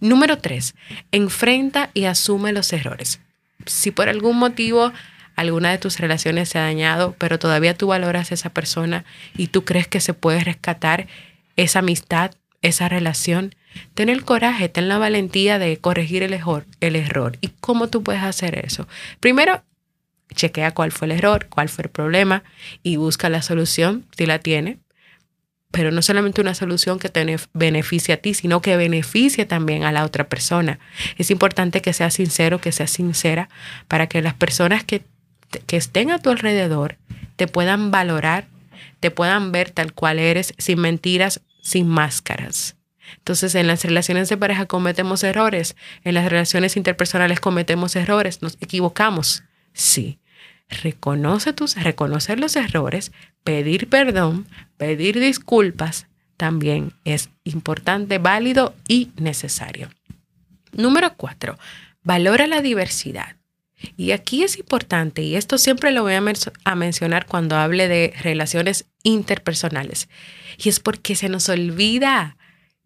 Número 0.00 0.38
tres, 0.38 0.74
enfrenta 1.12 1.90
y 1.94 2.04
asume 2.04 2.52
los 2.52 2.72
errores. 2.72 3.20
Si 3.66 3.90
por 3.90 4.08
algún 4.08 4.38
motivo 4.38 4.92
alguna 5.38 5.70
de 5.70 5.78
tus 5.78 6.00
relaciones 6.00 6.48
se 6.48 6.58
ha 6.58 6.62
dañado, 6.62 7.14
pero 7.16 7.38
todavía 7.38 7.72
tú 7.72 7.86
valoras 7.86 8.32
a 8.32 8.34
esa 8.34 8.50
persona 8.50 9.04
y 9.36 9.46
tú 9.46 9.64
crees 9.64 9.86
que 9.86 10.00
se 10.00 10.12
puede 10.12 10.42
rescatar 10.42 11.06
esa 11.54 11.78
amistad, 11.78 12.32
esa 12.60 12.88
relación, 12.88 13.54
ten 13.94 14.08
el 14.08 14.24
coraje, 14.24 14.68
ten 14.68 14.88
la 14.88 14.98
valentía 14.98 15.60
de 15.60 15.76
corregir 15.76 16.24
el 16.24 16.34
error, 16.34 16.66
el 16.80 16.96
error. 16.96 17.38
¿Y 17.40 17.50
cómo 17.60 17.86
tú 17.86 18.02
puedes 18.02 18.24
hacer 18.24 18.58
eso? 18.66 18.88
Primero, 19.20 19.62
chequea 20.34 20.72
cuál 20.72 20.90
fue 20.90 21.06
el 21.06 21.12
error, 21.12 21.46
cuál 21.48 21.68
fue 21.68 21.84
el 21.84 21.90
problema 21.90 22.42
y 22.82 22.96
busca 22.96 23.28
la 23.28 23.40
solución 23.40 24.06
si 24.16 24.26
la 24.26 24.40
tiene. 24.40 24.78
Pero 25.70 25.92
no 25.92 26.02
solamente 26.02 26.40
una 26.40 26.54
solución 26.54 26.98
que 26.98 27.10
te 27.10 27.36
beneficie 27.52 28.14
a 28.14 28.16
ti, 28.16 28.34
sino 28.34 28.60
que 28.60 28.76
beneficie 28.76 29.44
también 29.44 29.84
a 29.84 29.92
la 29.92 30.04
otra 30.04 30.28
persona. 30.28 30.80
Es 31.16 31.30
importante 31.30 31.80
que 31.80 31.92
seas 31.92 32.14
sincero, 32.14 32.60
que 32.60 32.72
seas 32.72 32.90
sincera, 32.90 33.48
para 33.86 34.08
que 34.08 34.20
las 34.20 34.34
personas 34.34 34.82
que 34.82 35.04
que 35.66 35.76
estén 35.76 36.10
a 36.10 36.18
tu 36.18 36.30
alrededor 36.30 36.96
te 37.36 37.46
puedan 37.46 37.90
valorar, 37.90 38.48
te 39.00 39.10
puedan 39.10 39.52
ver 39.52 39.70
tal 39.70 39.92
cual 39.92 40.18
eres, 40.18 40.54
sin 40.58 40.80
mentiras, 40.80 41.40
sin 41.62 41.86
máscaras. 41.86 42.76
Entonces, 43.16 43.54
en 43.54 43.66
las 43.66 43.84
relaciones 43.84 44.28
de 44.28 44.36
pareja 44.36 44.66
cometemos 44.66 45.22
errores, 45.24 45.76
en 46.04 46.14
las 46.14 46.28
relaciones 46.28 46.76
interpersonales 46.76 47.40
cometemos 47.40 47.96
errores, 47.96 48.42
nos 48.42 48.58
equivocamos. 48.60 49.44
Sí, 49.72 50.18
reconoce 50.68 51.52
tus, 51.52 51.76
reconocer 51.76 52.38
los 52.38 52.56
errores, 52.56 53.12
pedir 53.44 53.88
perdón, 53.88 54.46
pedir 54.76 55.18
disculpas, 55.18 56.06
también 56.36 56.92
es 57.04 57.30
importante, 57.44 58.18
válido 58.18 58.74
y 58.86 59.10
necesario. 59.16 59.90
Número 60.72 61.14
cuatro, 61.16 61.58
valora 62.02 62.46
la 62.46 62.60
diversidad. 62.60 63.37
Y 63.96 64.10
aquí 64.10 64.42
es 64.42 64.58
importante, 64.58 65.22
y 65.22 65.36
esto 65.36 65.58
siempre 65.58 65.92
lo 65.92 66.02
voy 66.02 66.14
a, 66.14 66.74
mencionar 66.74 67.26
cuando 67.26 67.56
hable 67.56 67.88
de 67.88 68.12
relaciones 68.22 68.86
interpersonales, 69.02 70.08
y 70.56 70.68
es 70.68 70.80
porque 70.80 71.14
se 71.14 71.28
nos 71.28 71.48
olvida 71.48 72.36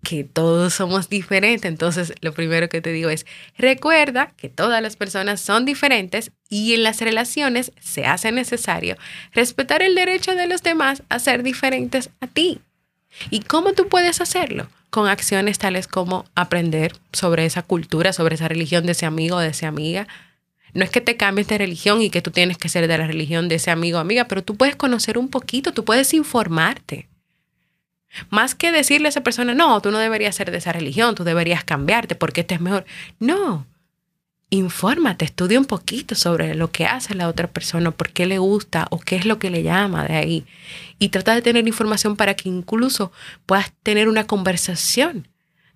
que 0.03 0.25
todos 0.25 0.75
somos 0.75 1.09
diferentes. 1.09 1.69
Entonces, 1.71 2.13
lo 2.21 2.33
primero 2.33 2.69
que 2.69 2.81
te 2.81 2.93
digo 2.93 3.09
es, 3.09 3.25
recuerda 3.57 4.33
que 4.37 4.49
todas 4.49 4.83
las 4.83 4.97
personas 4.97 5.41
son 5.41 5.65
diferentes 5.65 6.33
y 6.49 6.75
en 6.75 6.83
las 6.83 7.01
relaciones 7.01 7.73
se 7.81 8.05
hace 8.05 8.33
necesario 8.33 8.97
respetar 9.33 9.83
el 9.83 9.95
derecho 9.95 10.35
de 10.35 10.49
los 10.49 10.63
demás 10.63 11.03
a 11.09 11.19
ser 11.19 11.43
diferentes 11.43 12.11
a 12.21 12.27
ti. 12.27 12.61
¿Y 13.31 13.41
cómo 13.41 13.75
tú 13.75 13.89
puedes 13.89 14.21
hacerlo? 14.21 14.69
Con 14.91 15.09
acciones 15.09 15.59
tales 15.59 15.87
como 15.87 16.25
aprender 16.35 16.93
sobre 17.13 17.47
esa 17.47 17.63
cultura, 17.63 18.13
sobre 18.13 18.35
esa 18.35 18.49
religión 18.49 18.87
de 18.87 18.93
ese 18.93 19.07
amigo 19.07 19.37
o 19.37 19.41
de 19.41 19.49
esa 19.49 19.69
amiga, 19.69 20.09
no 20.75 20.85
es 20.85 20.91
que 20.91 21.01
te 21.01 21.17
cambies 21.17 21.49
de 21.49 21.59
religión 21.59 22.01
y 22.01 22.11
que 22.11 22.23
tú 22.23 22.31
tienes 22.31 22.57
que 22.57 22.69
ser 22.69 22.89
de 22.89 22.99
la 22.99 23.07
religión 23.07 23.49
de 23.49 23.57
ese 23.57 23.71
amigo 23.71 23.99
o 23.99 24.01
amiga, 24.01 24.25
pero 24.25 24.43
tú 24.43 24.57
puedes 24.57 24.77
conocer 24.77 25.19
un 25.19 25.29
poquito, 25.29 25.73
tú 25.73 25.85
puedes 25.85 26.15
informarte. 26.15 27.09
Más 28.31 28.55
que 28.55 28.73
decirle 28.73 29.09
a 29.09 29.11
esa 29.11 29.23
persona, 29.23 29.55
no, 29.55 29.81
tú 29.81 29.91
no 29.91 29.99
deberías 29.99 30.35
ser 30.35 30.51
de 30.51 30.59
esa 30.59 30.73
religión, 30.73 31.15
tú 31.15 31.25
deberías 31.25 31.65
cambiarte 31.65 32.15
porque 32.15 32.43
este 32.43 32.55
es 32.55 32.61
mejor. 32.61 32.85
No, 33.19 33.67
infórmate, 34.51 35.25
estudia 35.25 35.59
un 35.59 35.65
poquito 35.65 36.15
sobre 36.15 36.55
lo 36.55 36.71
que 36.71 36.85
hace 36.85 37.15
la 37.15 37.29
otra 37.29 37.49
persona, 37.49 37.91
por 37.91 38.11
qué 38.11 38.27
le 38.27 38.39
gusta 38.39 38.87
o 38.91 38.99
qué 38.99 39.17
es 39.17 39.25
lo 39.25 39.39
que 39.39 39.49
le 39.49 39.63
llama 39.63 40.05
de 40.05 40.17
ahí. 40.17 40.47
Y 40.99 41.09
trata 41.09 41.35
de 41.35 41.41
tener 41.41 41.67
información 41.67 42.17
para 42.17 42.35
que 42.35 42.51
incluso 42.51 43.13
puedas 43.47 43.73
tener 43.83 44.09
una 44.09 44.27
conversación 44.27 45.29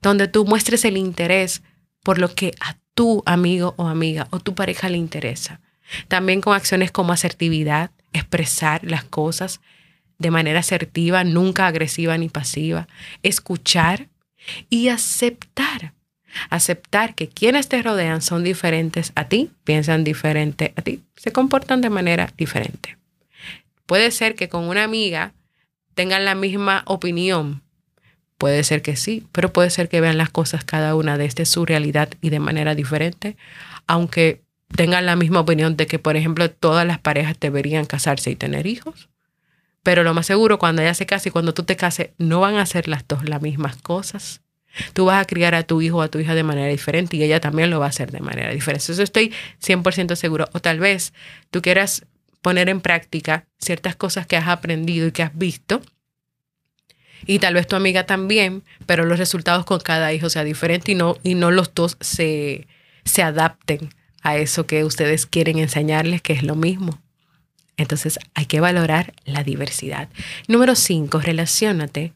donde 0.02 0.28
tú 0.28 0.44
muestres 0.44 0.84
el 0.84 0.98
interés 0.98 1.62
por 2.02 2.18
lo 2.18 2.34
que 2.34 2.54
a 2.60 2.76
tu 2.96 3.22
amigo 3.26 3.74
o 3.76 3.86
amiga 3.86 4.26
o 4.30 4.40
tu 4.40 4.56
pareja 4.56 4.88
le 4.88 4.96
interesa. 4.96 5.60
También 6.08 6.40
con 6.40 6.56
acciones 6.56 6.90
como 6.90 7.12
asertividad, 7.12 7.92
expresar 8.12 8.82
las 8.82 9.04
cosas 9.04 9.60
de 10.18 10.32
manera 10.32 10.58
asertiva, 10.58 11.22
nunca 11.22 11.68
agresiva 11.68 12.18
ni 12.18 12.28
pasiva, 12.28 12.88
escuchar 13.22 14.08
y 14.68 14.88
aceptar 14.88 15.92
Aceptar 16.50 17.14
que 17.14 17.28
quienes 17.28 17.68
te 17.68 17.82
rodean 17.82 18.22
son 18.22 18.44
diferentes 18.44 19.12
a 19.14 19.24
ti, 19.24 19.50
piensan 19.64 20.04
diferente 20.04 20.72
a 20.76 20.82
ti, 20.82 21.02
se 21.16 21.32
comportan 21.32 21.80
de 21.80 21.90
manera 21.90 22.32
diferente. 22.36 22.96
Puede 23.86 24.10
ser 24.10 24.34
que 24.34 24.48
con 24.48 24.64
una 24.68 24.84
amiga 24.84 25.32
tengan 25.94 26.24
la 26.24 26.34
misma 26.34 26.82
opinión. 26.86 27.62
Puede 28.38 28.64
ser 28.64 28.82
que 28.82 28.96
sí, 28.96 29.26
pero 29.32 29.52
puede 29.52 29.70
ser 29.70 29.88
que 29.88 30.00
vean 30.00 30.18
las 30.18 30.30
cosas 30.30 30.64
cada 30.64 30.94
una 30.94 31.16
desde 31.16 31.46
su 31.46 31.64
realidad 31.64 32.10
y 32.20 32.30
de 32.30 32.40
manera 32.40 32.74
diferente, 32.74 33.36
aunque 33.86 34.42
tengan 34.74 35.06
la 35.06 35.16
misma 35.16 35.40
opinión 35.40 35.76
de 35.76 35.86
que, 35.86 35.98
por 35.98 36.16
ejemplo, 36.16 36.50
todas 36.50 36.86
las 36.86 36.98
parejas 36.98 37.36
deberían 37.40 37.86
casarse 37.86 38.30
y 38.30 38.36
tener 38.36 38.66
hijos. 38.66 39.08
Pero 39.82 40.02
lo 40.02 40.14
más 40.14 40.26
seguro, 40.26 40.58
cuando 40.58 40.82
ella 40.82 40.94
se 40.94 41.06
case 41.06 41.28
y 41.28 41.32
cuando 41.32 41.54
tú 41.54 41.62
te 41.62 41.76
cases, 41.76 42.10
no 42.18 42.40
van 42.40 42.56
a 42.56 42.62
hacer 42.62 42.88
las 42.88 43.06
dos 43.06 43.28
las 43.28 43.40
mismas 43.40 43.76
cosas. 43.76 44.42
Tú 44.92 45.06
vas 45.06 45.22
a 45.22 45.24
criar 45.24 45.54
a 45.54 45.62
tu 45.62 45.80
hijo 45.80 45.98
o 45.98 46.02
a 46.02 46.08
tu 46.08 46.18
hija 46.18 46.34
de 46.34 46.42
manera 46.42 46.66
diferente 46.66 47.16
y 47.16 47.22
ella 47.22 47.40
también 47.40 47.70
lo 47.70 47.78
va 47.78 47.86
a 47.86 47.90
hacer 47.90 48.10
de 48.10 48.20
manera 48.20 48.52
diferente. 48.52 48.92
Eso 48.92 49.02
estoy 49.02 49.32
100% 49.64 50.16
seguro. 50.16 50.46
O 50.52 50.60
tal 50.60 50.80
vez 50.80 51.14
tú 51.50 51.62
quieras 51.62 52.04
poner 52.42 52.68
en 52.68 52.80
práctica 52.80 53.46
ciertas 53.58 53.96
cosas 53.96 54.26
que 54.26 54.36
has 54.36 54.48
aprendido 54.48 55.06
y 55.06 55.12
que 55.12 55.22
has 55.22 55.36
visto. 55.36 55.80
Y 57.24 57.38
tal 57.38 57.54
vez 57.54 57.66
tu 57.66 57.76
amiga 57.76 58.04
también, 58.04 58.62
pero 58.84 59.04
los 59.04 59.18
resultados 59.18 59.64
con 59.64 59.80
cada 59.80 60.12
hijo 60.12 60.28
sea 60.28 60.44
diferente 60.44 60.92
y 60.92 60.94
no, 60.94 61.16
y 61.22 61.34
no 61.34 61.50
los 61.50 61.72
dos 61.74 61.96
se, 62.00 62.66
se 63.04 63.22
adapten 63.22 63.90
a 64.22 64.36
eso 64.36 64.66
que 64.66 64.84
ustedes 64.84 65.26
quieren 65.26 65.58
enseñarles, 65.58 66.20
que 66.20 66.32
es 66.32 66.42
lo 66.42 66.56
mismo. 66.56 67.00
Entonces 67.76 68.18
hay 68.34 68.46
que 68.46 68.60
valorar 68.60 69.14
la 69.24 69.44
diversidad. 69.44 70.08
Número 70.48 70.74
cinco, 70.74 71.20
relacionate 71.20 72.12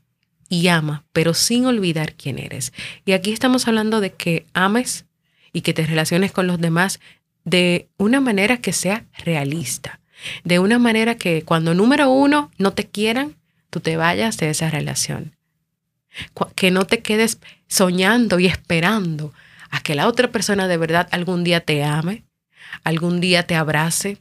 y 0.48 0.68
ama, 0.68 1.04
pero 1.12 1.34
sin 1.34 1.66
olvidar 1.66 2.14
quién 2.14 2.38
eres. 2.38 2.72
Y 3.04 3.12
aquí 3.12 3.32
estamos 3.32 3.68
hablando 3.68 4.00
de 4.00 4.12
que 4.12 4.46
ames 4.52 5.06
y 5.52 5.60
que 5.62 5.72
te 5.72 5.86
relaciones 5.86 6.32
con 6.32 6.46
los 6.46 6.60
demás 6.60 7.00
de 7.44 7.88
una 7.96 8.20
manera 8.20 8.58
que 8.58 8.72
sea 8.72 9.06
realista, 9.24 10.00
de 10.44 10.58
una 10.58 10.78
manera 10.78 11.16
que 11.16 11.42
cuando 11.42 11.74
número 11.74 12.10
uno 12.10 12.50
no 12.58 12.72
te 12.72 12.86
quieran, 12.86 13.36
tú 13.70 13.80
te 13.80 13.96
vayas 13.96 14.36
de 14.36 14.50
esa 14.50 14.70
relación. 14.70 15.36
Que 16.54 16.70
no 16.70 16.86
te 16.86 17.00
quedes 17.00 17.38
soñando 17.68 18.40
y 18.40 18.46
esperando 18.46 19.32
a 19.70 19.80
que 19.80 19.94
la 19.94 20.08
otra 20.08 20.30
persona 20.30 20.68
de 20.68 20.76
verdad 20.76 21.08
algún 21.12 21.44
día 21.44 21.60
te 21.60 21.84
ame, 21.84 22.24
algún 22.84 23.20
día 23.20 23.46
te 23.46 23.54
abrace, 23.54 24.18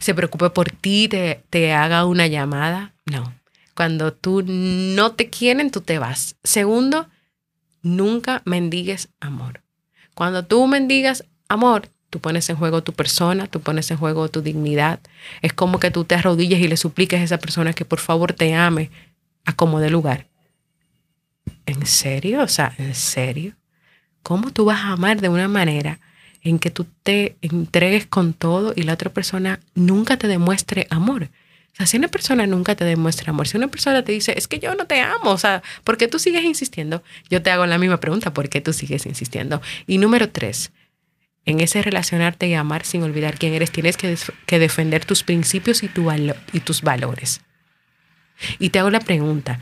se 0.00 0.14
preocupe 0.14 0.50
por 0.50 0.70
ti, 0.70 1.08
te, 1.08 1.44
te 1.50 1.72
haga 1.72 2.06
una 2.06 2.26
llamada. 2.26 2.94
No, 3.06 3.34
cuando 3.74 4.12
tú 4.12 4.42
no 4.46 5.12
te 5.12 5.28
quieren, 5.28 5.70
tú 5.70 5.80
te 5.80 5.98
vas. 5.98 6.36
Segundo, 6.42 7.08
nunca 7.82 8.42
mendigues 8.44 9.10
amor. 9.20 9.62
Cuando 10.14 10.44
tú 10.44 10.66
mendigas 10.66 11.24
amor, 11.48 11.90
tú 12.14 12.20
pones 12.20 12.48
en 12.48 12.54
juego 12.54 12.80
tu 12.84 12.92
persona, 12.92 13.48
tú 13.48 13.60
pones 13.60 13.90
en 13.90 13.96
juego 13.96 14.28
tu 14.28 14.40
dignidad. 14.40 15.00
Es 15.42 15.52
como 15.52 15.80
que 15.80 15.90
tú 15.90 16.04
te 16.04 16.14
arrodilles 16.14 16.60
y 16.60 16.68
le 16.68 16.76
supliques 16.76 17.20
a 17.20 17.24
esa 17.24 17.38
persona 17.38 17.72
que 17.72 17.84
por 17.84 17.98
favor 17.98 18.34
te 18.34 18.54
ame 18.54 18.92
a 19.44 19.52
como 19.52 19.80
de 19.80 19.90
lugar. 19.90 20.28
¿En 21.66 21.84
serio? 21.86 22.42
O 22.42 22.46
sea, 22.46 22.72
¿en 22.78 22.94
serio? 22.94 23.54
¿Cómo 24.22 24.52
tú 24.52 24.64
vas 24.64 24.78
a 24.84 24.92
amar 24.92 25.20
de 25.20 25.28
una 25.28 25.48
manera 25.48 25.98
en 26.42 26.60
que 26.60 26.70
tú 26.70 26.86
te 27.02 27.34
entregues 27.40 28.06
con 28.06 28.32
todo 28.32 28.74
y 28.76 28.84
la 28.84 28.92
otra 28.92 29.12
persona 29.12 29.58
nunca 29.74 30.16
te 30.16 30.28
demuestre 30.28 30.86
amor? 30.90 31.30
O 31.72 31.76
sea, 31.78 31.86
si 31.86 31.96
una 31.96 32.06
persona 32.06 32.46
nunca 32.46 32.76
te 32.76 32.84
demuestra 32.84 33.30
amor, 33.30 33.48
si 33.48 33.56
una 33.56 33.66
persona 33.66 34.04
te 34.04 34.12
dice, 34.12 34.34
es 34.38 34.46
que 34.46 34.60
yo 34.60 34.76
no 34.76 34.86
te 34.86 35.00
amo, 35.00 35.32
o 35.32 35.38
sea, 35.38 35.64
¿por 35.82 35.96
qué 35.96 36.06
tú 36.06 36.20
sigues 36.20 36.44
insistiendo? 36.44 37.02
Yo 37.28 37.42
te 37.42 37.50
hago 37.50 37.66
la 37.66 37.76
misma 37.76 37.98
pregunta, 37.98 38.32
¿por 38.32 38.48
qué 38.48 38.60
tú 38.60 38.72
sigues 38.72 39.04
insistiendo? 39.04 39.60
Y 39.88 39.98
número 39.98 40.30
tres, 40.30 40.70
en 41.46 41.60
ese 41.60 41.82
relacionarte 41.82 42.48
y 42.48 42.54
amar 42.54 42.84
sin 42.84 43.02
olvidar 43.02 43.38
quién 43.38 43.54
eres, 43.54 43.70
tienes 43.70 43.96
que, 43.96 44.58
defender 44.58 45.04
tus 45.04 45.22
principios 45.22 45.82
y 45.82 45.88
tus 46.60 46.82
valores. 46.82 47.40
Y 48.58 48.70
te 48.70 48.78
hago 48.78 48.90
la 48.90 49.00
pregunta, 49.00 49.60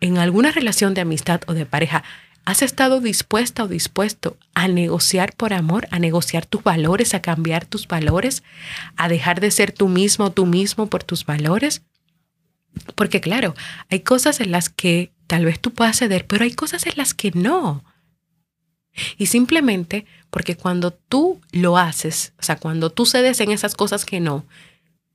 en 0.00 0.18
alguna 0.18 0.50
relación 0.50 0.94
de 0.94 1.00
amistad 1.00 1.40
o 1.46 1.54
de 1.54 1.66
pareja, 1.66 2.04
¿Has 2.44 2.62
estado 2.62 3.00
dispuesta 3.00 3.62
o 3.62 3.68
dispuesto 3.68 4.36
a 4.54 4.66
negociar 4.66 5.32
por 5.36 5.52
amor, 5.52 5.86
a 5.92 6.00
negociar 6.00 6.44
tus 6.44 6.62
valores, 6.64 7.14
a 7.14 7.22
cambiar 7.22 7.66
tus 7.66 7.86
valores, 7.86 8.42
a 8.96 9.08
dejar 9.08 9.40
de 9.40 9.52
ser 9.52 9.70
tú 9.70 9.88
mismo 9.88 10.26
o 10.26 10.32
tú 10.32 10.44
mismo 10.44 10.88
por 10.88 11.04
tus 11.04 11.24
valores? 11.24 11.82
Porque 12.96 13.20
claro, 13.20 13.54
hay 13.90 14.00
cosas 14.00 14.40
en 14.40 14.50
las 14.50 14.70
que 14.70 15.12
tal 15.28 15.44
vez 15.44 15.60
tú 15.60 15.72
puedas 15.72 15.98
ceder, 15.98 16.26
pero 16.26 16.42
hay 16.42 16.52
cosas 16.52 16.84
en 16.86 16.94
las 16.96 17.14
que 17.14 17.30
no. 17.30 17.84
Y 19.16 19.26
simplemente 19.26 20.06
porque 20.30 20.56
cuando 20.56 20.92
tú 20.92 21.40
lo 21.52 21.78
haces, 21.78 22.32
o 22.38 22.42
sea, 22.42 22.56
cuando 22.56 22.90
tú 22.90 23.06
cedes 23.06 23.40
en 23.40 23.50
esas 23.50 23.74
cosas 23.74 24.04
que 24.04 24.20
no, 24.20 24.44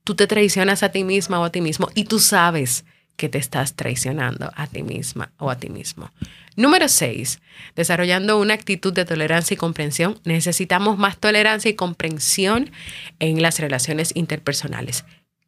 tú 0.04 0.14
te 0.14 0.26
traicionas 0.26 0.82
a 0.82 0.90
ti 0.90 1.04
misma 1.04 1.40
o 1.40 1.44
a 1.44 1.50
ti 1.50 1.60
mismo 1.60 1.88
y 1.94 2.04
tú 2.04 2.18
sabes 2.18 2.84
que 3.16 3.28
te 3.28 3.38
estás 3.38 3.74
traicionando 3.74 4.52
a 4.54 4.68
ti 4.68 4.82
misma 4.84 5.32
o 5.38 5.50
a 5.50 5.56
ti 5.56 5.68
mismo. 5.70 6.10
Número 6.54 6.88
6. 6.88 7.40
Desarrollando 7.74 8.38
una 8.38 8.54
actitud 8.54 8.92
de 8.92 9.04
tolerancia 9.04 9.54
y 9.54 9.58
comprensión. 9.58 10.20
Necesitamos 10.24 10.98
más 10.98 11.18
tolerancia 11.18 11.68
y 11.68 11.74
comprensión 11.74 12.70
en 13.18 13.42
las 13.42 13.58
relaciones 13.58 14.12
interpersonales. 14.14 15.04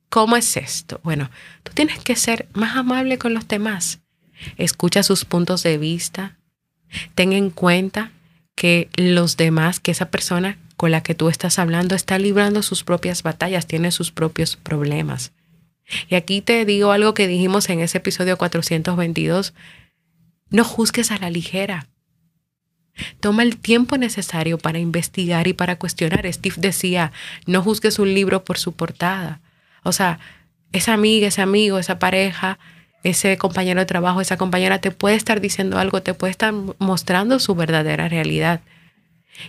¿Cómo 0.09 0.37
es 0.37 0.57
esto? 0.57 1.01
Bueno, 1.05 1.31
tú 1.62 1.71
tienes 1.73 2.01
que 2.01 2.16
ser 2.16 2.49
más 2.53 2.77
amable 2.77 3.19
con 3.19 3.35
los 3.35 3.47
demás. 3.47 4.01
Escucha 4.57 5.05
sus 5.05 5.25
puntos 5.25 5.62
de 5.62 5.79
vista. 5.79 6.37
Ten 7.14 7.33
en 7.33 7.51
cuenta 7.51 8.11
que 8.61 8.90
los 8.94 9.38
demás, 9.38 9.81
que 9.81 9.90
esa 9.90 10.11
persona 10.11 10.59
con 10.77 10.90
la 10.90 11.03
que 11.03 11.14
tú 11.14 11.31
estás 11.31 11.59
hablando 11.59 11.94
está 11.94 12.18
librando 12.18 12.62
sus 12.62 12.85
propias 12.85 13.23
batallas, 13.23 13.66
tiene 13.66 13.90
sus 13.90 14.12
propios 14.12 14.57
problemas. 14.57 15.33
Y 16.11 16.14
aquí 16.14 16.42
te 16.42 16.66
digo 16.66 16.92
algo 16.92 17.14
que 17.14 17.27
dijimos 17.27 17.70
en 17.70 17.81
ese 17.81 17.96
episodio 17.96 18.37
422. 18.37 19.55
No 20.51 20.64
juzgues 20.64 21.11
a 21.11 21.16
la 21.16 21.31
ligera. 21.31 21.87
Toma 23.20 23.44
el 23.44 23.57
tiempo 23.57 23.96
necesario 23.96 24.59
para 24.59 24.79
investigar 24.79 25.46
y 25.46 25.55
para 25.55 25.77
cuestionar. 25.77 26.31
Steve 26.31 26.57
decía, 26.59 27.12
no 27.46 27.62
juzgues 27.62 27.99
un 27.99 28.12
libro 28.12 28.44
por 28.44 28.59
su 28.59 28.75
portada. 28.75 29.40
O 29.85 29.92
sea, 29.92 30.18
esa 30.73 30.92
amiga, 30.92 31.29
ese 31.29 31.40
amigo, 31.40 31.79
esa 31.79 31.99
pareja, 31.99 32.59
ese 33.03 33.37
compañero 33.39 33.81
de 33.81 33.87
trabajo, 33.87 34.21
esa 34.21 34.37
compañera 34.37 34.81
te 34.81 34.91
puede 34.91 35.17
estar 35.17 35.41
diciendo 35.41 35.79
algo, 35.79 36.03
te 36.03 36.15
puede 36.15 36.31
estar 36.31 36.53
mostrando 36.79 37.39
su 37.39 37.55
verdadera 37.55 38.09
realidad. 38.09 38.61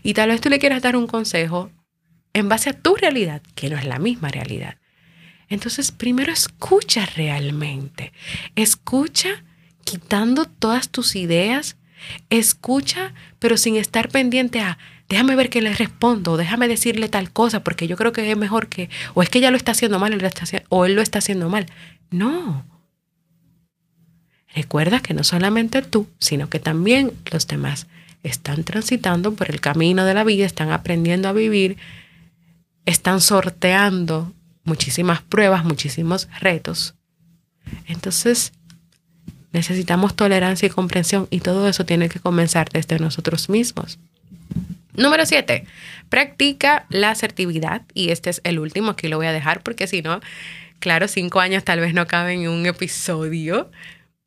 Y 0.03 0.13
tal 0.13 0.29
vez 0.29 0.41
tú 0.41 0.49
le 0.49 0.59
quieras 0.59 0.81
dar 0.81 0.95
un 0.95 1.07
consejo 1.07 1.69
en 2.33 2.49
base 2.49 2.69
a 2.69 2.73
tu 2.73 2.95
realidad, 2.95 3.41
que 3.55 3.69
no 3.69 3.77
es 3.77 3.85
la 3.85 3.99
misma 3.99 4.29
realidad. 4.29 4.77
Entonces, 5.49 5.91
primero 5.91 6.31
escucha 6.31 7.05
realmente. 7.05 8.13
Escucha 8.55 9.43
quitando 9.83 10.45
todas 10.45 10.89
tus 10.89 11.15
ideas. 11.17 11.75
Escucha, 12.29 13.13
pero 13.37 13.57
sin 13.57 13.75
estar 13.75 14.07
pendiente 14.07 14.61
a, 14.61 14.77
déjame 15.09 15.35
ver 15.35 15.49
qué 15.49 15.61
le 15.61 15.73
respondo, 15.73 16.37
déjame 16.37 16.69
decirle 16.69 17.09
tal 17.09 17.31
cosa, 17.31 17.63
porque 17.63 17.87
yo 17.87 17.97
creo 17.97 18.13
que 18.13 18.31
es 18.31 18.37
mejor 18.37 18.69
que, 18.69 18.89
o 19.13 19.21
es 19.21 19.29
que 19.29 19.39
ella 19.39 19.51
lo 19.51 19.57
está 19.57 19.73
haciendo 19.73 19.99
mal, 19.99 20.13
o 20.69 20.85
él 20.85 20.93
lo 20.95 21.01
está 21.01 21.19
haciendo 21.19 21.49
mal. 21.49 21.65
No. 22.09 22.65
Recuerda 24.55 24.99
que 24.99 25.13
no 25.13 25.23
solamente 25.23 25.81
tú, 25.81 26.07
sino 26.19 26.49
que 26.49 26.59
también 26.59 27.13
los 27.31 27.47
demás 27.47 27.87
están 28.23 28.63
transitando 28.63 29.33
por 29.33 29.49
el 29.49 29.61
camino 29.61 30.05
de 30.05 30.13
la 30.13 30.23
vida, 30.23 30.45
están 30.45 30.71
aprendiendo 30.71 31.29
a 31.29 31.33
vivir, 31.33 31.77
están 32.85 33.21
sorteando 33.21 34.33
muchísimas 34.63 35.21
pruebas, 35.21 35.63
muchísimos 35.63 36.27
retos. 36.39 36.95
Entonces, 37.87 38.53
necesitamos 39.53 40.15
tolerancia 40.15 40.67
y 40.67 40.69
comprensión 40.69 41.27
y 41.29 41.39
todo 41.39 41.67
eso 41.67 41.85
tiene 41.85 42.09
que 42.09 42.19
comenzar 42.19 42.69
desde 42.69 42.99
nosotros 42.99 43.49
mismos. 43.49 43.99
Número 44.95 45.25
7. 45.25 45.65
Practica 46.09 46.85
la 46.89 47.11
asertividad. 47.11 47.83
Y 47.93 48.09
este 48.09 48.29
es 48.29 48.41
el 48.43 48.59
último, 48.59 48.91
aquí 48.91 49.07
lo 49.07 49.17
voy 49.17 49.27
a 49.27 49.31
dejar 49.31 49.63
porque 49.63 49.87
si 49.87 50.01
no, 50.01 50.19
claro, 50.79 51.07
cinco 51.07 51.39
años 51.39 51.63
tal 51.63 51.79
vez 51.79 51.93
no 51.93 52.07
caben 52.07 52.41
en 52.41 52.49
un 52.49 52.65
episodio, 52.65 53.71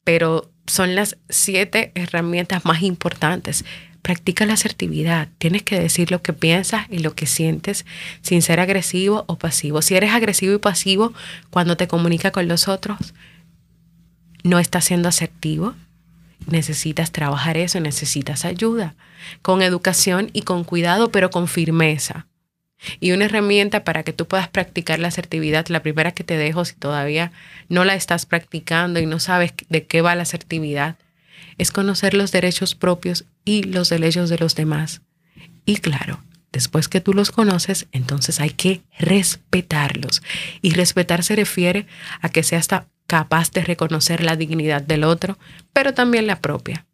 pero 0.05 0.51
son 0.67 0.95
las 0.95 1.17
siete 1.29 1.93
herramientas 1.95 2.65
más 2.65 2.83
importantes. 2.83 3.65
Practica 4.03 4.45
la 4.45 4.55
asertividad. 4.55 5.29
Tienes 5.39 5.63
que 5.63 5.81
decir 5.81 6.11
lo 6.11 6.23
que 6.23 6.35
piensas 6.35 6.87
y 6.91 6.99
lo 6.99 7.15
que 7.15 7.27
sientes 7.27 7.87
sin 8.21 8.43
ser 8.43 8.61
agresivo 8.61 9.25
o 9.27 9.37
pasivo. 9.37 9.81
Si 9.83 9.95
eres 9.95 10.13
agresivo 10.13 10.55
y 10.55 10.59
pasivo 10.59 11.13
cuando 11.51 11.77
te 11.77 11.89
comunica 11.89 12.31
con 12.31 12.47
los 12.47 12.69
otros, 12.69 13.15
no 14.43 14.59
estás 14.59 14.85
siendo 14.85 15.09
asertivo. 15.09 15.75
Necesitas 16.47 17.13
trabajar 17.13 17.57
eso, 17.57 17.81
necesitas 17.81 18.45
ayuda. 18.45 18.95
Con 19.41 19.63
educación 19.63 20.29
y 20.35 20.43
con 20.43 20.65
cuidado, 20.65 21.11
pero 21.11 21.31
con 21.31 21.49
firmeza. 21.49 22.27
Y 23.01 23.13
una 23.13 23.27
herramienta 23.27 23.85
para 23.85 24.03
que 24.03 24.13
tú 24.13 24.27
puedas 24.27 24.49
practicar 24.49 24.99
la 24.99 25.09
asertividad, 25.09 25.67
la 25.69 25.83
primera 25.83 26.13
que 26.13 26.25
te 26.25 26.37
dejo 26.37 26.65
si 26.65 26.75
todavía 26.75 27.33
no 27.69 27.85
la 27.85 27.95
estás 27.95 28.27
practicando 28.27 29.01
y 29.01 29.07
no 29.07 29.21
sabes 29.21 29.55
de 29.69 29.85
qué 29.85 30.03
va 30.03 30.15
la 30.15 30.23
asertividad, 30.23 30.97
es 31.59 31.73
conocer 31.73 32.15
los 32.15 32.33
derechos 32.33 32.75
propios 32.75 33.25
y 33.45 33.63
los 33.65 33.89
derechos 33.89 34.29
de 34.31 34.39
los 34.39 34.55
demás. 34.55 35.03
Y 35.65 35.77
claro, 35.77 36.23
después 36.53 36.89
que 36.89 37.01
tú 37.01 37.15
los 37.15 37.31
conoces, 37.31 37.87
entonces 37.93 38.41
hay 38.41 38.51
que 38.51 38.83
respetarlos. 38.99 40.23
Y 40.63 40.71
respetar 40.71 41.23
se 41.23 41.37
refiere 41.37 41.87
a 42.21 42.29
que 42.29 42.43
seas 42.43 42.69
capaz 43.07 43.51
de 43.53 43.63
reconocer 43.63 44.23
la 44.23 44.37
dignidad 44.37 44.83
del 44.83 45.05
otro, 45.05 45.39
pero 45.73 45.95
también 45.95 46.27
la 46.27 46.41
propia. 46.41 46.87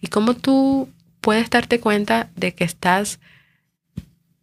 Y 0.00 0.08
cómo 0.08 0.34
tú 0.34 0.90
puedes 1.20 1.50
darte 1.50 1.80
cuenta 1.80 2.30
de 2.36 2.54
que 2.54 2.64
estás 2.64 3.20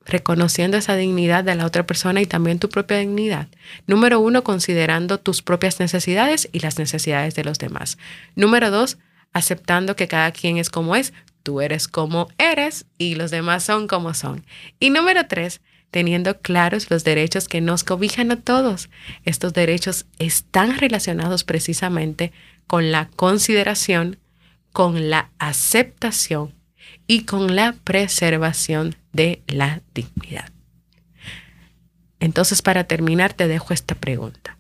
reconociendo 0.08 0.78
esa 0.78 0.96
dignidad 0.96 1.44
de 1.44 1.56
la 1.56 1.66
otra 1.66 1.86
persona 1.86 2.22
y 2.22 2.26
también 2.26 2.60
tu 2.60 2.70
propia 2.70 2.98
dignidad. 2.98 3.48
Número 3.86 4.20
uno, 4.20 4.44
considerando 4.44 5.20
tus 5.20 5.42
propias 5.42 5.80
necesidades 5.80 6.50
y 6.52 6.60
las 6.60 6.80
necesidades 6.80 7.36
de 7.36 7.44
los 7.44 7.60
demás. 7.60 7.98
Número 8.36 8.72
dos, 8.72 8.98
aceptando 9.34 9.96
que 9.96 10.08
cada 10.08 10.32
quien 10.32 10.58
es 10.58 10.70
como 10.70 10.96
es, 10.96 11.14
tú 11.44 11.62
eres 11.62 11.88
como 11.88 12.30
eres 12.38 12.86
y 12.98 13.16
los 13.16 13.32
demás 13.32 13.64
son 13.64 13.88
como 13.88 14.14
son. 14.14 14.46
Y 14.80 14.90
número 14.90 15.28
tres, 15.28 15.62
teniendo 15.92 16.40
claros 16.40 16.90
los 16.90 17.04
derechos 17.04 17.48
que 17.48 17.62
nos 17.62 17.84
cobijan 17.84 18.32
a 18.32 18.42
todos. 18.42 18.90
Estos 19.24 19.54
derechos 19.54 20.06
están 20.20 20.78
relacionados 20.78 21.44
precisamente 21.44 22.32
con 22.66 22.92
la 22.92 23.10
consideración, 23.16 24.18
con 24.72 25.10
la 25.10 25.32
aceptación 25.40 26.57
y 27.06 27.24
con 27.24 27.56
la 27.56 27.74
preservación 27.84 28.96
de 29.14 29.42
la 29.48 29.82
dignidad. 29.94 30.52
Entonces, 32.20 32.62
para 32.62 32.86
terminar, 32.86 33.34
te 33.34 33.48
dejo 33.48 33.74
esta 33.74 33.96
pregunta. 33.96 34.58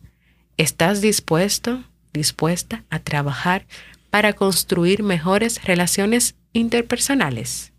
¿Estás 0.58 1.02
dispuesto, 1.02 1.84
dispuesta 2.13 2.84
a 2.89 3.00
trabajar 3.00 3.65
para 4.10 4.34
construir 4.34 5.04
mejores 5.04 5.63
relaciones 5.63 6.36
interpersonales? 6.54 7.73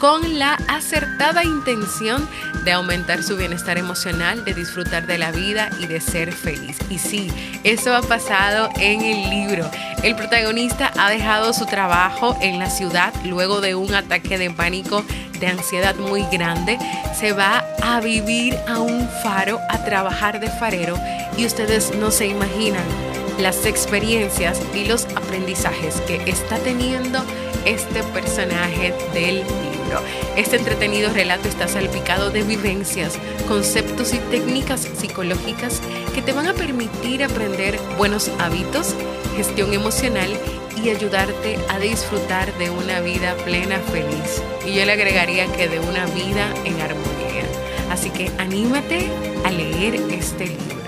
con 0.00 0.38
la 0.38 0.54
acertada 0.66 1.44
intención 1.44 2.26
de 2.64 2.72
aumentar 2.72 3.22
su 3.22 3.36
bienestar 3.36 3.76
emocional, 3.76 4.44
de 4.46 4.54
disfrutar 4.54 5.06
de 5.06 5.18
la 5.18 5.30
vida 5.30 5.68
y 5.78 5.86
de 5.86 6.00
ser 6.00 6.32
feliz. 6.32 6.78
Y 6.88 6.98
sí, 6.98 7.30
eso 7.64 7.94
ha 7.94 8.00
pasado 8.00 8.70
en 8.76 9.02
el 9.02 9.28
libro. 9.28 9.70
El 10.02 10.16
protagonista 10.16 10.90
ha 10.96 11.10
dejado 11.10 11.52
su 11.52 11.66
trabajo 11.66 12.36
en 12.40 12.58
la 12.58 12.70
ciudad 12.70 13.12
luego 13.24 13.60
de 13.60 13.74
un 13.74 13.94
ataque 13.94 14.38
de 14.38 14.50
pánico, 14.50 15.04
de 15.38 15.48
ansiedad 15.48 15.94
muy 15.96 16.24
grande. 16.32 16.78
Se 17.14 17.32
va 17.32 17.62
a 17.82 18.00
vivir 18.00 18.56
a 18.66 18.80
un 18.80 19.06
faro, 19.22 19.60
a 19.68 19.84
trabajar 19.84 20.40
de 20.40 20.48
farero 20.48 20.98
y 21.36 21.44
ustedes 21.44 21.94
no 21.94 22.10
se 22.10 22.26
imaginan 22.26 22.84
las 23.38 23.66
experiencias 23.66 24.60
y 24.74 24.86
los 24.86 25.04
aprendizajes 25.16 26.00
que 26.06 26.22
está 26.30 26.56
teniendo 26.58 27.22
este 27.66 28.02
personaje 28.02 28.94
del 29.12 29.44
Este 30.36 30.56
entretenido 30.56 31.12
relato 31.12 31.48
está 31.48 31.68
salpicado 31.68 32.30
de 32.30 32.42
vivencias, 32.42 33.18
conceptos 33.48 34.14
y 34.14 34.18
técnicas 34.18 34.88
psicológicas 34.98 35.80
que 36.14 36.22
te 36.22 36.32
van 36.32 36.46
a 36.46 36.54
permitir 36.54 37.24
aprender 37.24 37.78
buenos 37.96 38.30
hábitos, 38.38 38.94
gestión 39.36 39.72
emocional 39.72 40.30
y 40.82 40.90
ayudarte 40.90 41.58
a 41.68 41.78
disfrutar 41.78 42.56
de 42.58 42.70
una 42.70 43.00
vida 43.00 43.36
plena, 43.44 43.78
feliz. 43.78 44.42
Y 44.64 44.74
yo 44.74 44.84
le 44.84 44.92
agregaría 44.92 45.46
que 45.52 45.68
de 45.68 45.80
una 45.80 46.06
vida 46.06 46.52
en 46.64 46.80
armonía. 46.80 47.44
Así 47.90 48.10
que 48.10 48.30
anímate 48.38 49.08
a 49.44 49.50
leer 49.50 49.96
este 50.12 50.46
libro. 50.46 50.79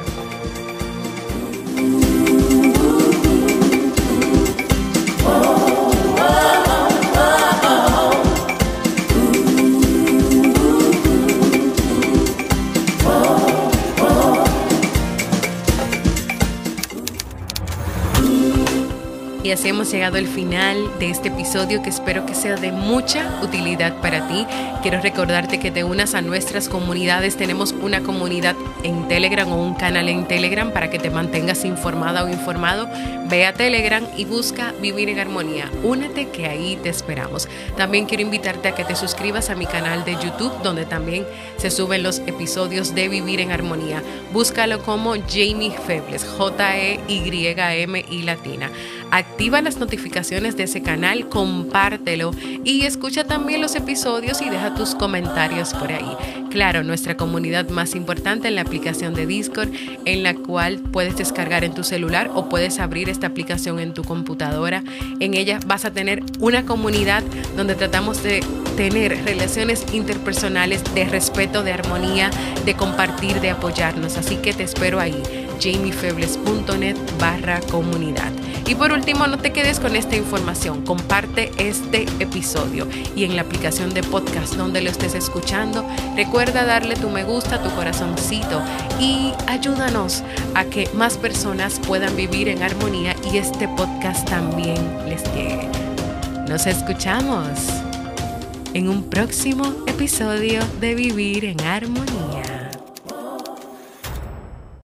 Y 19.53 19.69
hemos 19.69 19.93
llegado 19.93 20.17
al 20.17 20.27
final 20.27 20.99
de 20.99 21.11
este 21.11 21.29
episodio 21.29 21.83
que 21.83 21.91
espero 21.91 22.25
que 22.25 22.35
sea 22.35 22.57
de 22.57 22.73
mucha 22.73 23.39
utilidad 23.43 24.01
para 24.01 24.27
ti. 24.27 24.47
Quiero 24.81 24.99
recordarte 25.03 25.61
que 25.61 25.71
te 25.71 25.85
unas 25.85 26.15
a 26.15 26.23
nuestras 26.23 26.71
comunidades. 26.71 27.37
Tenemos 27.37 27.73
una 27.73 28.01
comunidad 28.01 28.57
en 28.83 29.09
Telegram 29.09 29.53
o 29.53 29.63
un 29.63 29.75
canal 29.75 30.09
en 30.09 30.27
Telegram 30.27 30.73
para 30.73 30.89
que 30.89 30.99
te 30.99 31.11
mantengas 31.11 31.67
informada 31.67 32.25
o 32.25 32.31
informado. 32.31 32.89
Ve 33.29 33.45
a 33.45 33.53
Telegram 33.53 34.03
y 34.17 34.25
busca 34.25 34.73
Vivir 34.81 35.11
en 35.11 35.19
Armonía. 35.19 35.71
Únete 35.83 36.31
que 36.31 36.47
ahí 36.47 36.79
te 36.83 36.89
esperamos. 36.89 37.47
También 37.77 38.07
quiero 38.07 38.23
invitarte 38.23 38.69
a 38.69 38.75
que 38.75 38.85
te 38.85 38.97
suscribas 38.97 39.51
a 39.51 39.55
mi 39.55 39.67
canal 39.67 40.05
de 40.07 40.15
YouTube 40.15 40.63
donde 40.63 40.87
también 40.87 41.27
se 41.59 41.71
suben 41.71 42.03
los 42.03 42.21
episodios 42.21 42.95
de 42.95 43.09
Vivir 43.09 43.41
en 43.41 43.53
Armonía. 43.53 44.03
Búscalo 44.33 44.83
como 44.83 45.13
Jamie 45.13 45.77
Febles, 45.87 46.25
J-E-Y-M 46.25 48.05
y 48.11 48.23
latina. 48.23 48.71
Activa 49.13 49.61
las 49.61 49.77
notificaciones 49.77 50.57
de 50.57 50.63
ese 50.63 50.81
canal, 50.81 51.29
compártelo 51.29 52.31
y 52.65 52.87
escucha 52.87 53.25
también 53.25 53.61
los 53.61 53.77
episodios 53.77 54.41
y 54.41 54.49
deja 54.49 54.75
tus 54.75 54.95
comentarios 54.95 55.75
por 55.75 55.93
ahí. 55.93 56.17
Claro, 56.49 56.83
nuestra 56.83 57.15
comunidad 57.15 57.69
más 57.69 57.95
importante 57.95 58.49
en 58.49 58.55
la 58.55 58.63
aplicación 58.63 59.13
de 59.13 59.27
Discord, 59.27 59.69
en 60.07 60.23
la 60.23 60.35
cual 60.35 60.79
puedes 60.79 61.15
descargar 61.19 61.63
en 61.63 61.75
tu 61.75 61.85
celular 61.85 62.31
o 62.35 62.49
puedes 62.49 62.79
abrir 62.79 63.11
esta 63.11 63.27
aplicación 63.27 63.81
en 63.81 63.93
tu 63.93 64.03
computadora. 64.03 64.83
En 65.21 65.35
ella 65.35 65.61
vas 65.67 65.85
a 65.85 65.93
tener 65.93 66.23
una 66.41 66.65
comunidad 66.65 67.23
donde 67.55 67.75
tratamos 67.75 68.23
de 68.23 68.43
tener 68.79 69.25
relaciones 69.25 69.85
interpersonales 69.93 70.83
de 70.95 71.05
respeto, 71.05 71.63
de 71.63 71.73
armonía, 71.73 72.31
de 72.65 72.75
compartir, 72.75 73.43
de 73.43 73.51
apoyarnos. 73.51 74.17
Así 74.17 74.37
que 74.37 74.55
te 74.55 74.63
espero 74.63 75.01
ahí, 75.01 75.21
jamiefebles.net 75.63 76.97
barra 77.19 77.61
comunidad. 77.71 78.33
Y 78.67 78.75
por 78.75 78.93
último, 78.93 79.27
no 79.27 79.39
te 79.39 79.53
quedes 79.53 79.81
con 79.81 79.97
esta 79.97 80.17
información, 80.17 80.83
comparte 80.85 81.51
este 81.59 82.07
episodio 82.21 82.89
y 83.15 83.25
en 83.25 83.37
la 83.37 83.43
aplicación 83.43 83.93
de 83.93 84.03
podcast 84.03 84.55
donde 84.55 84.81
lo 84.81 84.91
estés 84.91 85.15
escuchando, 85.15 85.87
recuerda 86.17 86.65
darle 86.65 86.95
tu 86.95 87.11
me 87.11 87.25
gusta, 87.25 87.63
tu 87.63 87.71
corazoncito 87.75 88.63
y 89.01 89.33
ayúdanos 89.47 90.23
a 90.55 90.65
que 90.65 90.89
más 90.95 91.17
personas 91.19 91.81
puedan 91.81 92.15
vivir 92.17 92.49
en 92.49 92.63
armonía 92.63 93.17
y 93.33 93.39
este 93.39 93.69
podcast 93.69 94.29
también 94.29 94.77
les 95.09 95.25
llegue. 95.35 95.69
Nos 96.49 96.67
escuchamos 96.67 97.59
en 98.75 98.89
un 98.89 99.03
próximo 99.05 99.65
episodio 99.87 100.61
de 100.81 100.95
Vivir 100.95 101.45
en 101.45 101.61
Armonía. 101.63 102.52